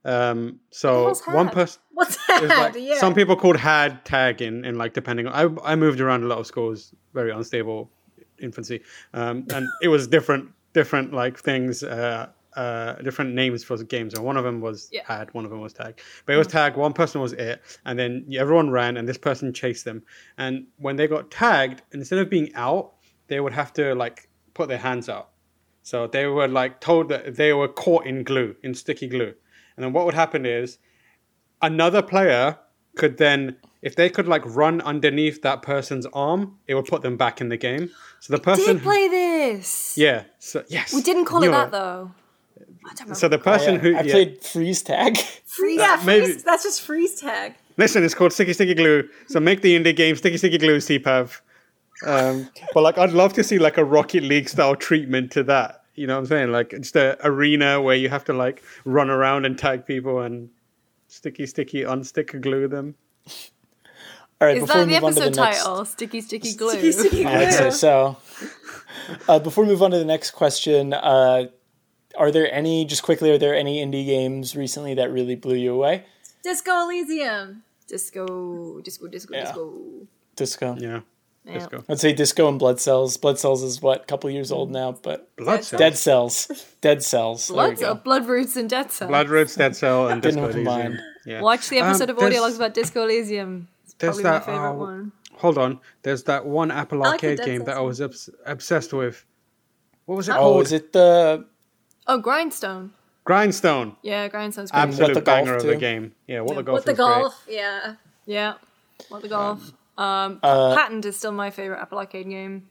[0.05, 2.43] Um, so one person, What's that?
[2.43, 2.97] like yeah.
[2.97, 5.33] some people called had tag in, in like depending on.
[5.65, 7.91] I I moved around a lot of schools, very unstable
[8.39, 8.79] infancy,
[9.13, 11.83] um, and it was different different like things.
[11.83, 15.01] Uh, uh, different names for the games, and one of them was Yeah.
[15.05, 15.99] had, one of them was tag.
[16.25, 16.75] But it was tag.
[16.75, 20.03] One person was it, and then everyone ran, and this person chased them.
[20.37, 22.93] And when they got tagged, instead of being out,
[23.27, 25.29] they would have to like put their hands out.
[25.81, 29.33] So they were like told that they were caught in glue, in sticky glue.
[29.75, 30.77] And then what would happen is
[31.61, 32.57] another player
[32.95, 37.17] could then, if they could like run underneath that person's arm, it would put them
[37.17, 37.89] back in the game.
[38.19, 39.97] So the person, did play this.
[39.97, 42.11] yeah, so yes, We didn't call it that though.
[42.85, 43.15] I don't remember.
[43.15, 44.11] So the person Yeah, who I yeah.
[44.13, 45.17] played freeze tag.
[45.45, 47.55] Free, yeah, maybe- freeze, that's just freeze tag.
[47.77, 49.07] Listen, it's called Sticky Sticky Glue.
[49.27, 51.39] So make the indie game Sticky Sticky Glue, CPAV.
[52.05, 55.83] Um, but like, I'd love to see like a Rocket League style treatment to that.
[55.95, 56.51] You know what I'm saying?
[56.51, 60.49] Like just a arena where you have to like run around and tag people and
[61.07, 62.95] sticky sticky unstick glue them.
[64.41, 65.85] All right, Is before that we the move on to the episode next, title?
[65.85, 66.69] Sticky, sticky glue.
[66.71, 68.17] Sticky, sticky I'd say so.
[69.27, 71.45] Uh, before we move on to the next question, uh,
[72.17, 73.31] are there any just quickly?
[73.31, 76.05] Are there any indie games recently that really blew you away?
[76.43, 77.63] Disco Elysium.
[77.87, 79.43] Disco, disco, disco, Yeah.
[79.43, 79.73] disco.
[80.35, 80.75] Disco.
[80.79, 80.99] Yeah.
[81.45, 81.67] Yeah.
[81.71, 81.89] Let's.
[81.89, 83.17] I'd say Disco and Blood Cells.
[83.17, 85.79] Blood Cells is what a couple years old now, but Blood cells.
[85.79, 87.49] Dead Cells, Dead Cells.
[87.49, 87.91] Blood, go.
[87.91, 89.11] uh, bloodroots and dead cells.
[89.11, 90.85] Bloodroots, Dead Cell, and Didn't Disco combine.
[90.85, 91.05] Elysium.
[91.25, 91.41] Yeah.
[91.41, 93.67] Watch the episode Um, of Audio Logs about Disco Elysium.
[93.83, 95.11] It's there's probably my that, favorite uh, one.
[95.33, 95.79] Hold on.
[96.03, 99.25] There's that one Apple I like Arcade Dead game that I was obs- obsessed with.
[100.05, 100.61] What was it Oh, called?
[100.65, 101.45] is it the
[102.07, 102.91] Oh, Grindstone.
[103.25, 104.81] Grindstone, Yeah, Grindstone's great.
[104.81, 105.67] absolute the Golf, banger of too.
[105.69, 106.13] the game.
[106.27, 106.55] Yeah, what Yeah.
[106.57, 107.05] the golf With the is great.
[107.07, 107.95] golf, yeah.
[108.25, 108.53] Yeah,
[109.09, 109.71] what the golf.
[109.97, 112.67] Um, Uh, Patterned is still my favorite Apple Arcade game.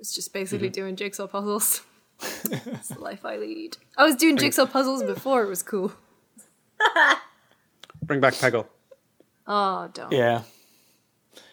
[0.00, 1.82] It's just basically doing jigsaw puzzles.
[2.20, 3.76] it's the life I lead.
[3.96, 5.92] I was doing jigsaw puzzles before it was cool.
[8.02, 8.66] Bring back Peggle.
[9.46, 10.12] Oh, don't.
[10.12, 10.42] Yeah.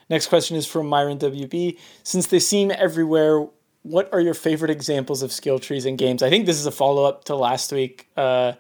[0.10, 1.78] Next question is from Myron WB.
[2.03, 3.47] Since they seem everywhere,
[3.86, 6.24] what are your favorite examples of skill trees in games?
[6.24, 8.54] I think this is a follow up to last week uh,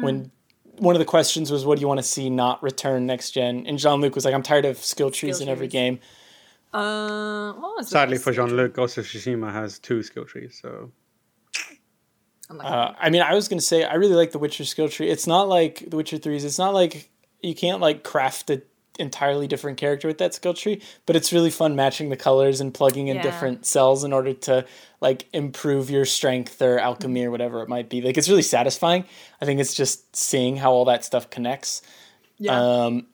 [0.00, 0.30] when
[0.78, 3.66] one of the questions was, What do you want to see not return next gen?
[3.66, 6.00] And Jean Luc was like, I'm tired of skill trees Skill in every game.
[6.72, 10.58] Uh, what Sadly for Jean Luc, Ghost of Tsushima has two skill trees.
[10.62, 10.92] So?
[12.48, 14.88] I'm Uh, I mean, I was going to say, I really like The Witcher skill
[14.88, 15.10] tree.
[15.10, 17.10] It's not like The Witcher 3's, it's not like
[17.42, 18.62] you can't like craft an
[18.98, 22.74] entirely different character with that skill tree, but it's really fun matching the colors and
[22.74, 23.22] plugging in Yeah.
[23.22, 24.64] different cells in order to
[25.00, 28.00] like improve your strength or alchemy or whatever it might be.
[28.02, 29.04] Like it's really satisfying.
[29.40, 31.82] I think it's just seeing how all that stuff connects.
[32.38, 32.60] yeah.
[32.84, 33.06] Um,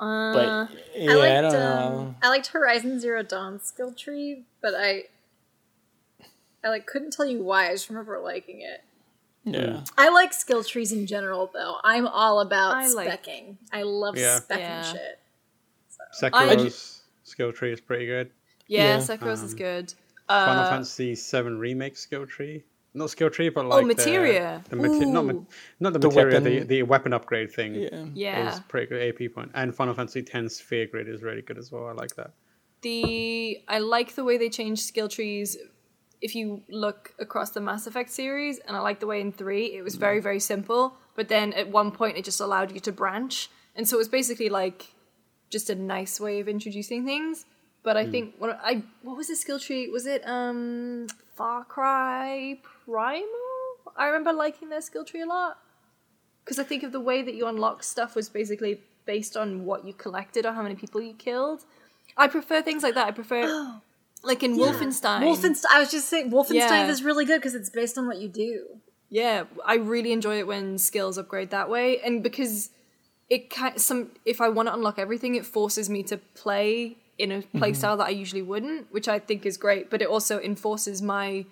[0.00, 2.14] uh, but yeah, I I, liked don't um, know.
[2.22, 5.04] I liked Horizon Zero Dawn skill tree, but I
[6.64, 7.68] I like couldn't tell you why.
[7.68, 8.82] I just remember liking it.
[9.44, 9.82] Yeah.
[9.98, 11.76] I like skill trees in general, though.
[11.82, 13.56] I'm all about I like- specking.
[13.72, 14.38] I love Yeah.
[14.38, 14.82] specking Yeah.
[14.92, 15.18] shit.
[16.20, 18.30] Sekiro's skill tree is pretty good.
[18.68, 19.94] yeah, yeah, Sekiro's is um, good.
[20.28, 22.62] Final Uh, Fantasy VII remake skill tree.
[22.94, 24.62] Not skill tree, but like Oh, materia.
[24.68, 25.46] The, the mate- not, ma- Ooh.
[25.80, 26.68] not the, The materia, the, weapon.
[26.68, 27.74] the weapon upgrade thing.
[27.74, 28.04] Yeah.
[28.14, 28.52] yeah.
[28.52, 29.50] is pretty good AP point.
[29.54, 31.86] And Final Fantasy X Sphere Grid is really good as well.
[31.88, 32.32] I like that.
[32.82, 35.56] the I like the way they changed skill trees.
[36.22, 39.74] If you look across the Mass Effect series, and I like the way in three
[39.74, 42.92] it was very very simple, but then at one point it just allowed you to
[42.92, 44.94] branch, and so it was basically like
[45.50, 47.44] just a nice way of introducing things.
[47.82, 49.88] But I think what I what was the skill tree?
[49.88, 53.26] Was it um Far Cry Primal?
[53.96, 55.58] I remember liking their skill tree a lot
[56.44, 59.84] because I think of the way that you unlock stuff was basically based on what
[59.84, 61.64] you collected or how many people you killed.
[62.16, 63.08] I prefer things like that.
[63.08, 63.80] I prefer,
[64.22, 65.22] like in Wolfenstein.
[65.22, 65.64] Wolfenstein.
[65.72, 66.88] I was just saying, Wolfenstein Yeah.
[66.88, 68.80] is really good because it's based on what you do.
[69.08, 72.70] Yeah, I really enjoy it when skills upgrade that way, and because
[73.28, 77.30] it kind some if I want to unlock everything, it forces me to play in
[77.30, 77.58] a mm-hmm.
[77.58, 79.90] play style that I usually wouldn't, which I think is great.
[79.90, 81.44] But it also enforces my.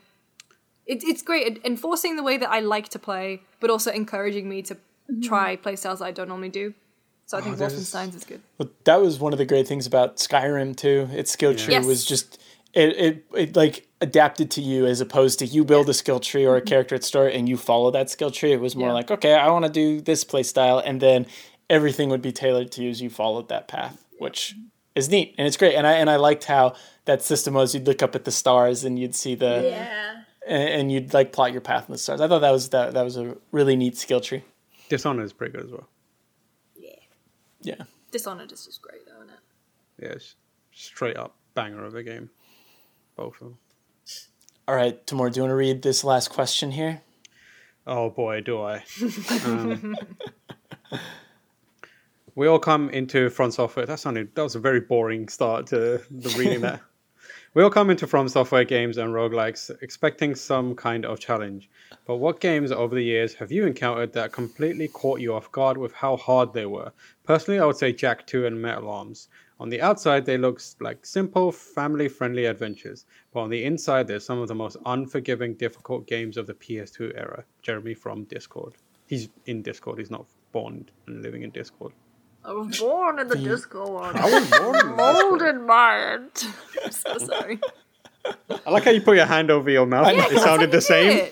[0.86, 4.62] It, it's great enforcing the way that I like to play, but also encouraging me
[4.62, 5.20] to mm-hmm.
[5.20, 6.74] try play styles that I don't normally do.
[7.26, 8.40] So I oh, think there's- Wolfenstein's is good.
[8.58, 11.08] Well, that was one of the great things about Skyrim too.
[11.12, 11.86] Its skill tree Yes.
[11.86, 12.40] was just
[12.72, 16.46] it, it it like adapted to you as opposed to you build a skill tree
[16.46, 16.68] or a mm-hmm.
[16.68, 18.52] character at start and you follow that skill tree.
[18.52, 18.94] It was more Yeah.
[18.94, 21.26] like, okay, I want to do this play style, and then
[21.68, 24.54] everything would be tailored to you as you followed that path, which
[24.94, 25.74] is neat and it's great.
[25.74, 27.74] And I and I liked how that system was.
[27.74, 30.22] You'd look up at the stars and you'd see the Yeah.
[30.46, 32.20] and, and you'd like plot your path in the stars.
[32.20, 34.42] I thought that was that that was a really neat skill tree.
[34.88, 35.88] Dishonored is pretty good as well.
[36.76, 36.90] Yeah.
[37.62, 37.82] Yeah.
[38.10, 39.38] Dishonored is just great, though, isn't it?
[40.02, 40.34] Yeah, it's
[40.72, 42.30] straight up banger of a game.
[43.20, 43.58] Both of them.
[44.66, 47.02] All right, Tamoor, do you want to read this last question here?
[47.86, 48.82] Oh boy, do I.
[49.44, 49.94] Um,
[52.34, 53.84] we all come into Front Software.
[53.84, 56.80] That sounded that was a very boring start to the reading that.
[57.52, 61.68] We all come into From Software games and roguelikes expecting some kind of challenge.
[62.06, 65.76] But what games over the years have you encountered that completely caught you off guard
[65.76, 66.92] with how hard they were?
[67.24, 69.28] Personally, I would say Jak 2 and Metal Arms.
[69.60, 73.04] On the outside, they look like simple, family friendly adventures.
[73.32, 77.12] But on the inside, they're some of the most unforgiving, difficult games of the PS2
[77.14, 77.44] era.
[77.60, 78.72] Jeremy from Discord.
[79.06, 81.92] He's in Discord, he's not born and living in Discord.
[82.42, 83.44] I was born in the mm.
[83.44, 84.16] Discord.
[84.16, 86.46] I was born in Molded by it.
[86.84, 87.60] I'm so sorry.
[88.66, 90.14] I like how you put your hand over your mouth.
[90.14, 91.28] Yeah, it sounded the That's how you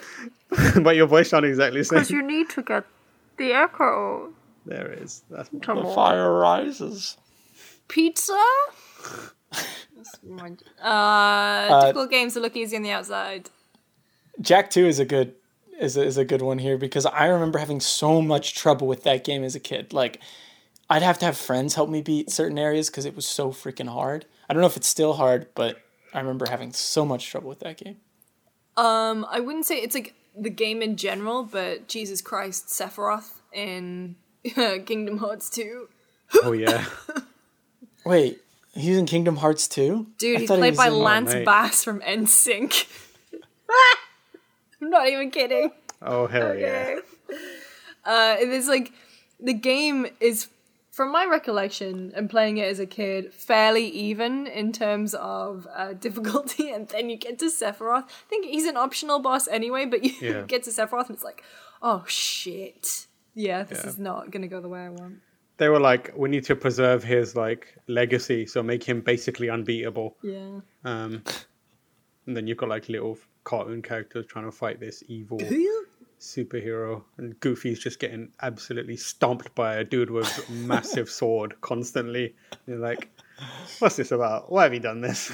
[0.74, 1.96] same, but your voice sounded exactly the same.
[1.96, 2.84] Because you need to get
[3.38, 4.34] the echo.
[4.66, 5.22] There it is.
[5.30, 5.94] That's my Come on.
[5.94, 7.16] fire rises.
[7.88, 8.44] Pizza?
[10.82, 13.50] uh, difficult games that look easy on the outside.
[14.40, 15.34] Jak Two is a good
[15.80, 19.04] is a, is a good one here because I remember having so much trouble with
[19.04, 19.92] that game as a kid.
[19.92, 20.20] Like,
[20.90, 23.88] I'd have to have friends help me beat certain areas because it was so freaking
[23.88, 24.26] hard.
[24.48, 25.80] I don't know if it's still hard, but
[26.12, 27.98] I remember having so much trouble with that game.
[28.76, 34.16] Um, I wouldn't say it's like the game in general, but Jesus Christ, Sephiroth in
[34.54, 35.88] Kingdom Hearts 2.
[36.42, 36.84] Oh yeah.
[38.08, 38.40] Wait,
[38.74, 40.06] he's in Kingdom Hearts Two?
[40.18, 41.44] Dude, I he's thought he played by Lance mate.
[41.44, 42.86] Bass from NSYNC.
[44.80, 45.72] I'm not even kidding.
[46.00, 47.00] Oh hell yeah.
[48.06, 48.92] Uh, and it's like
[49.40, 50.48] the game is
[50.90, 55.92] from my recollection and playing it as a kid, fairly even in terms of uh,
[56.00, 58.04] difficulty, and then you get to Sephiroth.
[58.04, 60.42] I think he's an optional boss anyway, but you Yeah.
[60.46, 61.42] get to Sephiroth and it's like,
[61.82, 63.06] oh shit.
[63.34, 63.90] Yeah, this Yeah.
[63.90, 65.16] is not gonna go the way I want.
[65.58, 70.16] They were like, we need to preserve his like legacy, so make him basically unbeatable.
[70.22, 70.60] Yeah.
[70.84, 71.22] Um,
[72.26, 75.38] and then you've got like little cartoon characters trying to fight this evil
[76.20, 82.34] superhero, and Goofy's just getting absolutely stomped by a dude with a massive sword constantly.
[82.66, 83.10] You're like,
[83.78, 84.50] what's this about?
[84.50, 85.32] Why have you done this?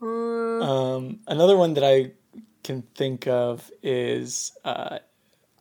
[0.00, 2.12] Um, another one that I
[2.62, 4.98] can think of is uh,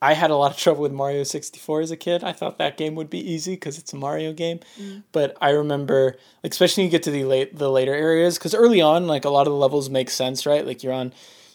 [0.02, 2.24] I had a lot of trouble with Mario 64 as a kid.
[2.24, 4.60] I thought that game would be easy because it's a Mario game.
[4.80, 5.04] Mm.
[5.12, 8.54] But I remember, like, especially when you get to the late the later areas, because
[8.54, 10.66] early on, like a lot of the levels make sense, right?
[10.66, 11.14] Like you're on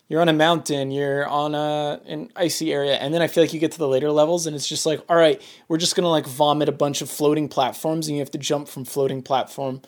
[0.09, 3.55] you're on a mountain, you're on a an icy area, and then I feel like
[3.55, 6.11] you get to the later levels and it's just like, all right, we're just gonna
[6.11, 9.83] like vomit a bunch of floating platforms, and you have to jump from floating platform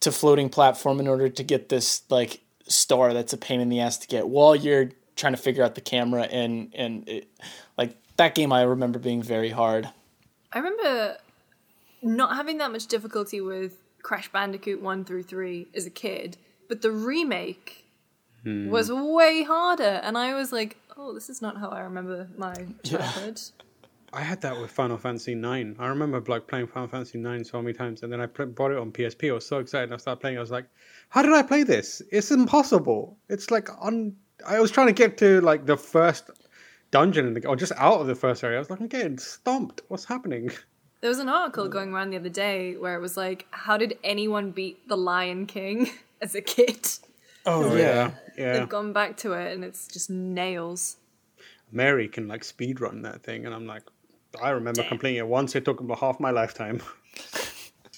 [0.00, 3.80] to floating platform in order to get this like star that's a pain in the
[3.80, 7.28] ass to get while you're trying to figure out the camera and and it,
[7.76, 9.88] like that game I remember being very hard.
[10.52, 11.18] I remember
[12.02, 16.36] not having that much difficulty with Crash Bandicoot 1 through 3 as a kid,
[16.68, 17.86] but the remake
[18.42, 18.68] hmm.
[18.68, 22.54] was way harder, and I was like, oh, this is not how I remember my
[22.84, 23.40] childhood.
[24.12, 25.74] I had that with Final Fantasy Nine.
[25.78, 28.70] I remember like playing Final Fantasy Nine so many times, and then I pl- bought
[28.70, 29.30] it on PSP.
[29.30, 29.92] I was so excited.
[29.92, 30.36] I started playing.
[30.36, 30.66] I was like,
[31.08, 32.00] "How did I play this?
[32.12, 33.18] It's impossible.
[33.28, 34.14] It's like on."
[34.46, 36.30] I was trying to get to like the first
[36.90, 38.56] dungeon in the or just out of the first area.
[38.56, 39.82] I was like, "I'm getting stomped.
[39.88, 40.50] What's happening?"
[41.00, 43.98] There was an article going around the other day where it was like, how did
[44.02, 45.90] anyone beat the Lion King
[46.22, 46.88] as a kid?
[47.44, 48.54] Oh, oh yeah, yeah.
[48.54, 50.96] They've gone back to it, and it's just nails.
[51.70, 53.82] Mary can like speed run that thing, and I'm like,
[54.42, 55.54] I remember completing it once.
[55.54, 56.80] It took about half my lifetime.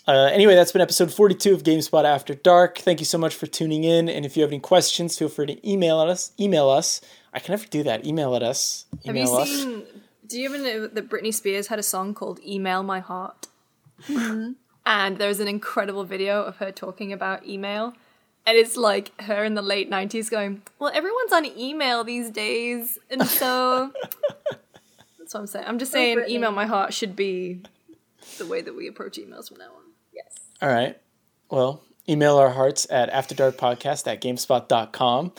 [0.07, 2.79] Uh, anyway, that's been episode 42 of GameSpot After Dark.
[2.79, 4.09] Thank you so much for tuning in.
[4.09, 6.31] And if you have any questions, feel free to email us.
[6.39, 7.01] Email us.
[7.35, 8.07] I can never do that.
[8.07, 8.85] Email at us.
[9.05, 9.49] Have you us.
[9.49, 9.85] seen?
[10.27, 13.49] Do you ever know that Britney Spears had a song called "Email My Heart"?
[14.89, 17.93] And there's an incredible video of her talking about email,
[18.47, 22.97] and it's like her in the late '90s going, "Well, everyone's on email these days,
[23.11, 23.93] and so."
[25.19, 25.65] That's what I'm saying.
[25.67, 26.29] I'm just saying, Britney.
[26.29, 27.63] "Email My Heart" should be
[28.39, 29.86] the way that we approach emails from now on.
[30.17, 30.35] Yes.
[30.61, 30.99] All right.
[31.51, 35.33] Well, email our hearts at afterdarkpodcast at gamespot.com.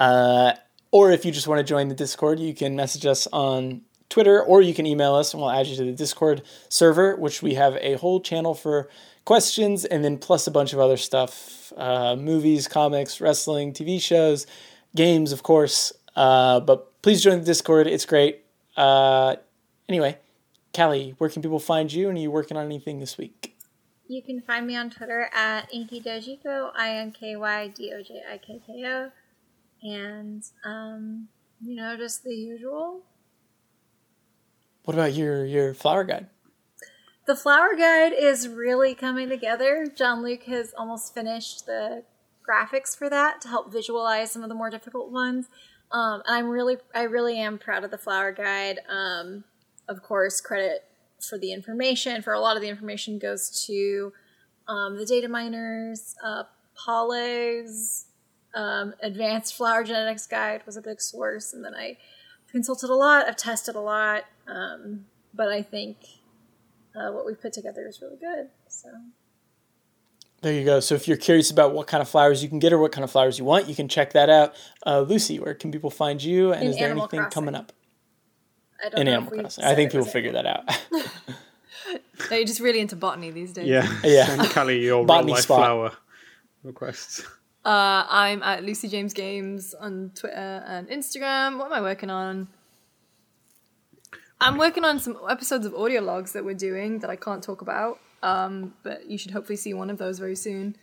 [0.00, 0.52] Uh,
[0.90, 4.42] or if you just want to join the Discord, you can message us on Twitter
[4.42, 7.54] or you can email us and we'll add you to the Discord server, which we
[7.54, 8.88] have a whole channel for
[9.24, 14.46] questions and then plus a bunch of other stuff uh, movies, comics, wrestling, TV shows,
[14.94, 15.92] games, of course.
[16.14, 17.86] Uh, but please join the Discord.
[17.86, 18.44] It's great.
[18.76, 19.36] Uh,
[19.88, 20.18] anyway,
[20.72, 22.08] Kallie, where can people find you?
[22.08, 23.53] And are you working on anything this week?
[24.06, 28.02] You can find me on Twitter at Inky Dojikko, I N K Y D O
[28.02, 29.10] J I K K O.
[29.82, 31.28] And, um,
[31.62, 33.00] you know, just the usual.
[34.84, 36.26] What about your your flower guide?
[37.26, 39.86] The flower guide is really coming together.
[39.96, 42.02] Jean Luc has almost finished the
[42.46, 45.46] graphics for that to help visualize some of the more difficult ones.
[45.90, 48.80] Um, and I'm really, I really am proud of the flower guide.
[48.90, 49.44] Um,
[49.88, 50.84] of course, credit
[51.28, 54.12] for the information, for a lot of the information goes to
[54.68, 56.14] um, the data miners.
[56.24, 56.44] Uh,
[58.54, 61.52] um, advanced flower genetics guide was a big source.
[61.52, 61.96] And then I
[62.50, 64.24] consulted a lot, I've tested a lot.
[64.46, 65.96] Um, but I think
[66.94, 68.48] uh, what we put together is really good.
[68.68, 68.88] So
[70.42, 70.80] There you go.
[70.80, 73.02] So if you're curious about what kind of flowers you can get or what kind
[73.04, 74.54] of flowers you want, you can check that out.
[74.86, 76.52] Uh, Lucy, where can people find you?
[76.52, 77.34] And In is there Animal anything Crossing.
[77.34, 77.72] coming up
[78.84, 79.64] I don't in know Animal if Crossing?
[79.64, 80.64] I think people figure that out.
[82.30, 83.66] No, you're just really into botany these days.
[83.68, 84.24] Yeah, Yeah.
[84.26, 85.58] Send Kallie your real Botany life spot.
[85.58, 85.92] flower
[86.62, 87.22] requests.
[87.64, 91.58] Uh, I'm at Lucy James Games on Twitter and Instagram.
[91.58, 92.48] What am I working on?
[94.40, 97.60] I'm working on some episodes of audio logs that we're doing that I can't talk
[97.60, 97.98] about.
[98.22, 100.76] Um, but you should hopefully see one of those very soon.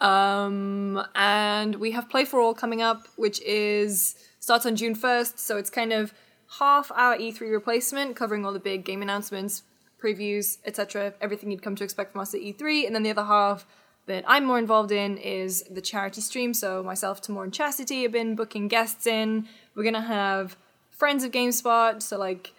[0.00, 5.38] Um, and we have Play for All coming up, which is starts on June 1st.
[5.38, 6.12] So it's kind of
[6.58, 9.62] half our E3 replacement, covering all the big game announcements,
[10.02, 11.14] previews, etc.
[11.20, 12.86] Everything you'd come to expect from us at E3.
[12.86, 13.66] And then the other half
[14.06, 16.54] that I'm more involved in is the charity stream.
[16.54, 19.46] So myself, Tamoor, and Chastity have been booking guests in.
[19.74, 20.56] We're gonna have
[20.90, 22.52] friends of GameSpot, so like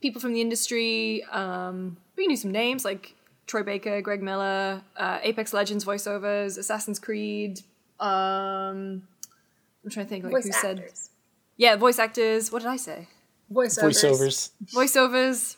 [0.00, 1.22] people from the industry.
[1.30, 3.14] Um, we can do some names like
[3.46, 7.60] Troy Baker, Greg Miller, uh, Apex Legends voiceovers, Assassin's Creed.
[8.00, 9.06] Um,
[9.84, 10.90] I'm trying to think like voice who said
[11.56, 12.50] yeah, voice actors.
[12.50, 13.06] What did I say?
[13.52, 14.02] Voiceovers.
[14.02, 14.50] Voiceovers.
[14.74, 15.56] Voiceovers.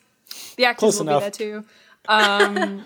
[0.57, 1.39] The actors Close will enough.
[1.39, 1.65] be there too.
[2.09, 2.85] Um,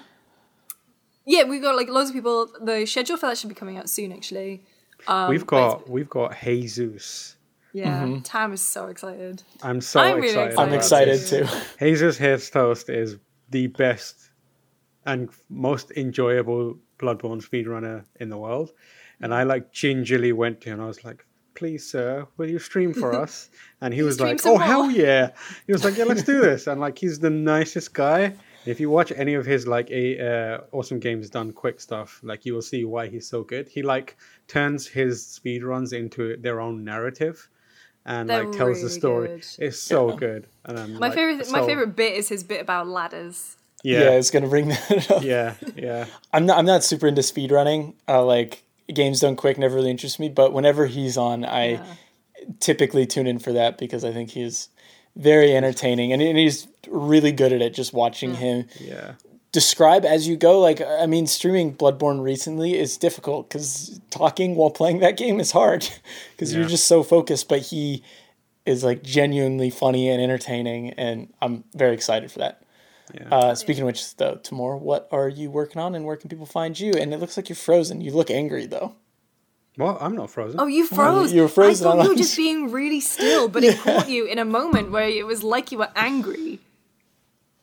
[1.25, 2.49] yeah, we've got like loads of people.
[2.61, 4.65] The schedule for that should be coming out soon, actually.
[5.07, 7.37] Um, we've got we've got Jesus.
[7.73, 8.19] yeah.
[8.25, 9.43] Tam is so excited.
[9.63, 10.75] I'm so I'm really excited.
[10.75, 11.09] excited.
[11.09, 11.59] I'm excited too.
[11.87, 13.17] Jesus Hates Toast is
[13.51, 14.31] the best
[15.05, 18.73] and most enjoyable Bloodborne speedrunner in the world.
[19.21, 21.25] And I like gingerly went to him and I was like,
[21.57, 23.51] please, sir, will you stream for us?
[23.81, 25.31] And he was like, oh, hell yeah.
[25.67, 26.67] He was like, yeah, let's do this.
[26.67, 28.35] And like, he's the nicest guy.
[28.67, 32.45] If you watch any of his like a uh, awesome games done quick stuff, like
[32.45, 33.69] you will see why he's so good.
[33.69, 34.17] He like
[34.49, 37.49] turns his speed runs into their own narrative
[38.05, 39.29] and They're like tells the story.
[39.29, 39.47] good.
[39.59, 40.17] It's so Yeah.
[40.17, 40.47] good.
[40.65, 43.57] And I'm, My like, favorite, my favorite bit is his bit about ladders.
[43.85, 45.23] Yeah, Yeah, I was gonna bring that up.
[45.23, 46.07] yeah, yeah.
[46.33, 46.59] I'm not.
[46.59, 47.95] I'm not super into speedrunning.
[48.09, 50.29] Uh, like games done quick never really interest me.
[50.29, 51.85] But whenever he's on, I Yeah.
[52.61, 54.69] typically tune in for that because I think he's
[55.17, 57.75] very entertaining and, and he's really good at it.
[57.75, 59.13] Just watching him Yeah.
[59.53, 60.61] describe as you go.
[60.61, 65.53] Like I mean, streaming Bloodborne recently is difficult because talking while playing that game is
[65.53, 65.89] hard
[66.33, 67.49] because you're just so focused.
[67.49, 68.03] But he
[68.67, 72.61] is like genuinely funny and entertaining, and I'm very excited for that.
[73.19, 73.29] Yeah.
[73.31, 76.47] Uh, speaking of which, though, Tamoor, what are you working on, and where can people
[76.47, 76.93] find you?
[76.93, 78.01] And it looks like you're frozen.
[78.01, 78.95] You look angry though.
[79.79, 80.59] Well, I'm not frozen.
[80.59, 81.33] Oh, you froze.
[81.33, 84.09] you were frozen I thought on you were just being really still, but it caught
[84.17, 86.61] you in a moment where it was like you were angry.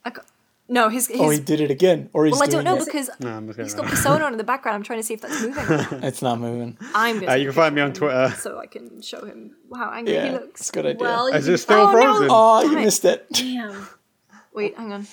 [0.06, 0.22] I ca-
[0.70, 2.82] no, his, his Oh, he did it again, or he's well, I doing don't know
[2.82, 2.86] it.
[2.86, 4.76] because No, I'm just he's gonna- got Persona on in the background.
[4.76, 6.04] I'm trying to see if that's moving.
[6.04, 6.78] It's not moving.
[6.94, 8.34] I'm gonna Uh, you can find me on Twitter.
[8.38, 10.62] so I can show him how angry he Yeah, looks.
[10.62, 11.00] it's a good idea.
[11.02, 11.92] Well, Is can it still Oh, no.
[11.92, 12.28] frozen?
[12.32, 13.26] oh, you missed it.
[13.32, 13.88] Damn.
[14.54, 15.08] Wait, hang on.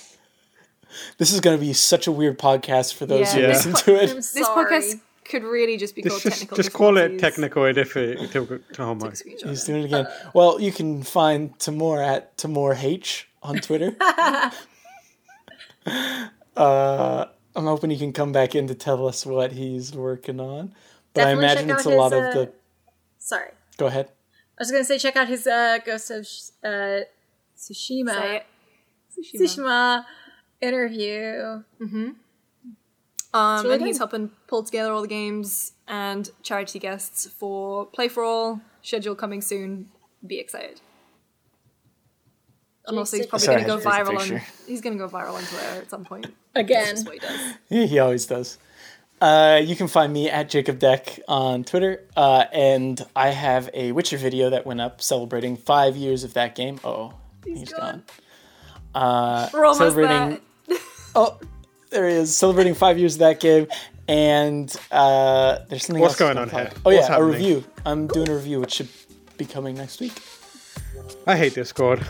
[1.17, 3.47] This is going to be such a weird podcast for those who Yeah.
[3.49, 3.77] listen Yeah.
[3.83, 4.15] to it.
[4.15, 6.57] This podcast could really just be called Just, just, technical.
[6.57, 7.21] just call it difficulties.
[7.21, 10.07] technical diffi- to, to oh He's doing it again.
[10.33, 13.95] Well, you can find Tamoor at Tamoor H on Twitter.
[16.57, 20.73] uh, I'm hoping he can come back in to tell us what he's working on.
[21.13, 22.51] But Definitely I imagine it's out a lot his, of uh, the.
[23.19, 23.51] Sorry.
[23.77, 24.07] Go ahead.
[24.57, 26.27] I was gonna say check out his uh, Ghost of
[26.63, 26.99] uh,
[27.57, 28.45] Tsushima it.
[29.17, 29.41] Tsushima.
[29.41, 30.05] Tsushima
[30.61, 31.63] interview.
[33.33, 38.07] Um, really and he's helping pull together all the games and charity guests for Play
[38.07, 38.61] for All.
[38.81, 39.89] Schedule coming soon.
[40.25, 40.81] Be excited.
[42.87, 44.41] And also, he's probably going to go I had to viral take on.
[44.67, 46.33] He's going to go viral on Twitter at some point.
[46.55, 46.97] Again.
[47.05, 47.53] What he does.
[47.69, 48.57] Yeah, he always does.
[49.21, 53.91] Uh, you can find me at Jacob Deck on Twitter, uh, and I have a
[53.91, 56.79] Witcher video that went up celebrating five years of that game.
[56.83, 57.13] Oh,
[57.45, 58.03] he's gone.
[58.95, 59.03] gone.
[59.03, 60.29] Uh, We're almost celebrating.
[60.29, 60.39] there.
[61.15, 61.37] Oh,
[61.89, 63.67] there he is, celebrating five years of that game,
[64.07, 66.71] and uh, there's something What's else going to on talk- here?
[66.85, 67.63] Oh What's yeah, a review.
[67.85, 68.89] I'm doing a review, which should
[69.37, 70.13] be coming next week.
[71.27, 71.99] I hate Discord.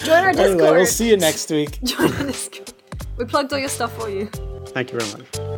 [0.00, 0.38] Join our Discord.
[0.38, 1.80] Anyway, we'll see you next week.
[1.84, 2.72] Join the Discord.
[3.16, 4.26] We plugged all your stuff for you.
[4.68, 5.57] Thank you very much.